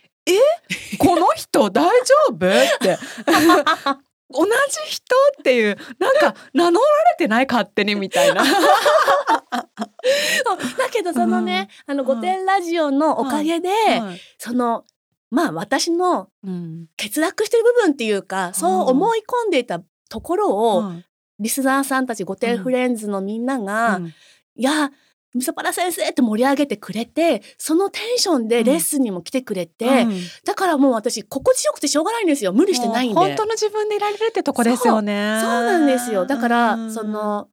[0.99, 2.35] この人大丈夫？
[2.35, 2.39] っ
[2.81, 2.99] て。
[4.35, 4.51] 同じ
[4.87, 5.15] 人？
[5.41, 5.77] っていう。
[5.99, 7.47] なんか名乗られてない？
[7.47, 8.43] 勝手にみたいな。
[10.79, 12.09] だけどそのね、あのうん。
[12.09, 14.21] 御殿ラジオのおかげで、はい。
[14.39, 14.85] その
[15.31, 16.87] まあ私のうん。
[16.97, 21.05] 欠落してる部分っていうか、そう思い込んでいたところを、はい
[21.43, 24.07] リスナーさんたち御殿フレンズのみんなが、うん。
[24.55, 24.91] いや
[25.35, 30.21] みそパラ先生って盛り上げてくれてそのテンションでレッスンにも来てくれて、うん。
[30.45, 32.53] だからもう私心地よくてしょうがないんですよ。
[32.53, 33.15] 無理してないんで。
[33.15, 35.39] 本当の自分でいられるってとこですよね。
[35.41, 35.51] そう。
[35.51, 36.27] なんですよ。
[36.27, 37.49] だから、うんその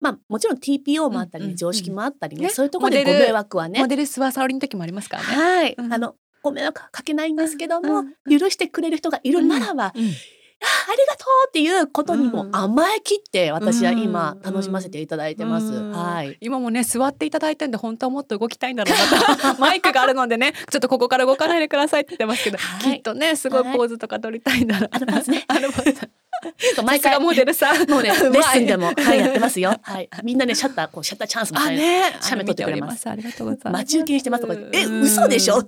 [0.00, 3.80] まあもちろん TPO もあったりね、うんうん常識もあったりねねそういうところでご迷惑はね。
[3.80, 5.28] モデルスワサオリの時もありますからね。
[5.28, 8.38] はい、うんあのご迷惑かけないんですけども、うん。
[8.38, 10.10] 許してくれる人がいるならば、うん
[10.62, 12.56] あありがとうっていうことにもうん。
[12.56, 14.42] 甘えきって私は今うん。
[14.42, 15.66] 楽しませていただいてます。
[15.66, 15.92] うん。
[15.92, 16.36] はい。
[16.40, 19.60] 今もね座っていただいてんで本当はもっと動きたいんだろうなと。
[19.60, 22.96] マイクがあるのでねちょっとここから動かないでくださいって言ってますけど、はい。
[22.96, 26.08] きっとねすごいポーズとか撮りたいんだろうなアドバンスねアドバンス
[26.84, 27.88] 毎回モデルさん。
[27.88, 29.74] もうね レッスンでもはいやってますよ。
[29.82, 30.08] はい。
[30.22, 32.20] みんなねシャッターこうシャッターチャンスみたいな。
[32.20, 33.08] 写メ撮ってくれます。
[33.08, 33.82] ありがとうございます。
[33.82, 35.02] 待ち受けにしてますとかえうん。
[35.02, 35.62] 嘘でしょ。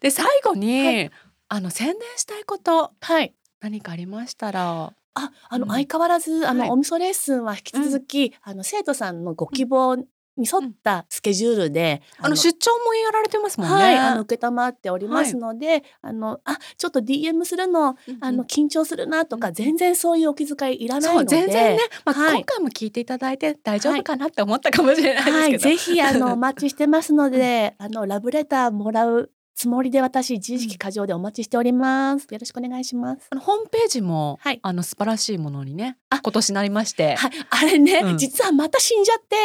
[0.00, 1.10] で最後に、
[1.48, 2.92] あの宣伝したいこと。
[3.00, 3.32] はい。
[3.62, 4.92] 何かありましたら。
[5.14, 5.70] あ、あのうん。
[5.70, 6.68] 相変わらずあはい。
[6.68, 9.96] のお味噌レッスンは引き続きあの生徒さんのご希望
[10.36, 13.74] に沿ったスケジュールであの出張もやられてますもんね。
[13.74, 22.36] はい、あの承っておりますので、あのあちょっと DM するのあの緊張するなとか、うん全然そういうお気遣いいらないそうので、全然ね、まあはい。
[22.36, 32.26] 今回も聞いていただいて大丈夫かなって思ったかもしれないですけど、はい、ぜひあのお待ちしてますので、あのラブレターもらうつもりで私自意識過剰でお待ちしております。
[32.30, 33.26] よろしくお願いします。
[33.30, 34.60] あのホームページも、はい。
[34.62, 36.20] あの素晴らしいものにねあ。
[36.22, 38.18] 今年なりまして、はい、あれね、うん。
[38.18, 39.36] 実はまた死んじゃって、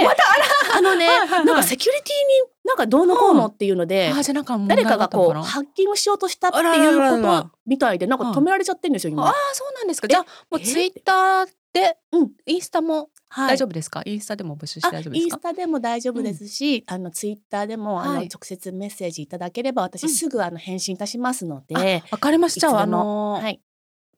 [0.75, 9.25] あのね、はいはいはいなんかセキュリティになんかどうのこうのっていうので、あじゃあなんか誰かがこうハッキングしようとしたってあららいうこらららとみたいでなんか止められちゃってるんですよ今。
[9.25, 10.07] ああそうなんですか。
[10.09, 12.31] えじゃあもうえツイッターで、うん。
[12.45, 13.53] インスタもはい。
[13.55, 15.35] 大丈夫ですか、インスタでも募集してあ大丈夫ですか？
[15.35, 18.29] インスタでも大丈夫ですし、あのツイッターでも、あのはい。
[18.29, 20.09] 直接メッセージいただければ私うん。
[20.09, 22.79] すぐあの返信いたしますので、わかりました。
[22.79, 23.61] あのーはい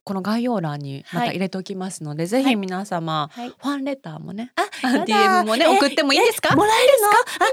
[0.09, 1.29] この概要欄にまたはい。
[1.35, 2.55] 入れておきますので、ぜひはい。
[2.55, 3.49] 皆様、はい。
[3.49, 6.49] ファンレターもねあ、 あやだ DM もねえ送ってもいいですか？
[6.53, 7.07] えもらえるの？
[7.45, 7.51] あ、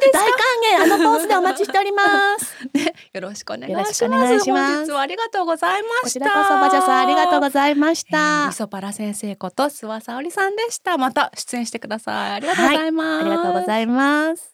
[0.81, 2.03] 大歓迎あのポーズでお待ちしておりま
[2.39, 2.57] す。
[3.13, 4.75] よろしくお願いしよろますしくお願いします。
[4.77, 6.21] 本日はありがとうございまこした。
[6.21, 8.47] ちらこそバジャさんありがとうございましえーた。
[8.49, 10.97] みそパラ先生こと諏訪沙織さんでした。
[10.97, 12.31] また出演してください。
[12.37, 14.53] ありがとうございます、ありがとうございます。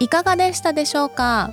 [0.00, 1.52] いかがでしたでしょうか？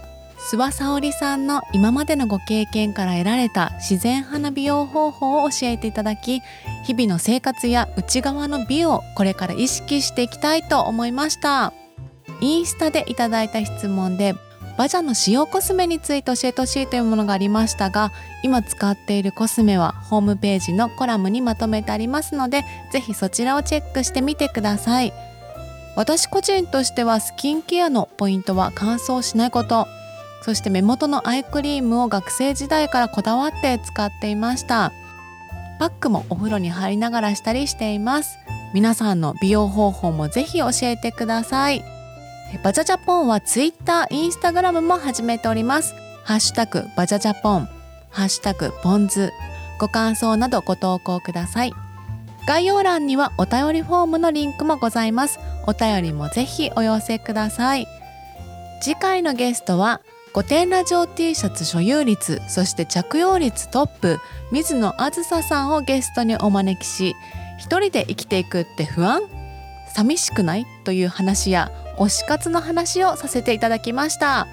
[0.52, 6.42] 諏訪沙織さんの今までのご経験から得られた自然派な美容方法を教えていただき
[6.84, 11.72] 日々の生活や内側の美をこれから意識していきたいと思いました。
[12.42, 14.36] インスタでいただいた質問で
[14.78, 18.12] バジャの使用コスメについて教えてほしいというものがありましたが
[18.44, 25.14] 今使っているコスメはホームページのコラムにまとめてありますのでぜひそちらをチェックしてみてください。
[25.96, 29.88] 私個人としてはスキンケアのポイントは乾燥しないこと。
[30.44, 34.92] そして目元のアイクリームを学生時代からこだわって使っていました。
[35.80, 38.38] パックもお風呂に入りながらしたりしています。
[38.74, 41.84] 皆さんの美容方法もぜひ教えてください。
[42.62, 45.96] バジャジャポンはツイッター、インスタグラムも始めております。
[46.24, 47.68] ハッシュタグバジャジャポン。
[48.10, 49.32] ハッシュタグポンズ
[49.80, 51.74] ご感想などご投稿ください。
[52.48, 55.40] 概要欄にはお便りフォームのリンクもございます。
[55.66, 57.88] お便りもぜひお寄せください。
[58.82, 60.02] 次回のゲストは
[60.34, 64.18] 御殿ラジオ T シャツ所有率そして着用率トップ
[64.52, 67.16] 水野あずささんをゲストにお招きし
[67.60, 69.22] 一人で生きていくって不安？
[69.94, 74.48] 寂しくないという話や推し活の話をさせていただきました。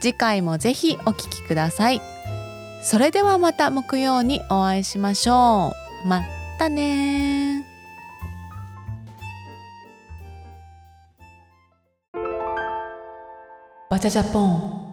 [0.00, 2.00] 次回もぜひお聴きください。
[2.82, 5.72] それではまた木曜にお会いしましょ
[6.04, 6.08] う。
[6.08, 6.22] ま
[6.58, 7.64] たね
[13.88, 14.89] わちゃジャポン。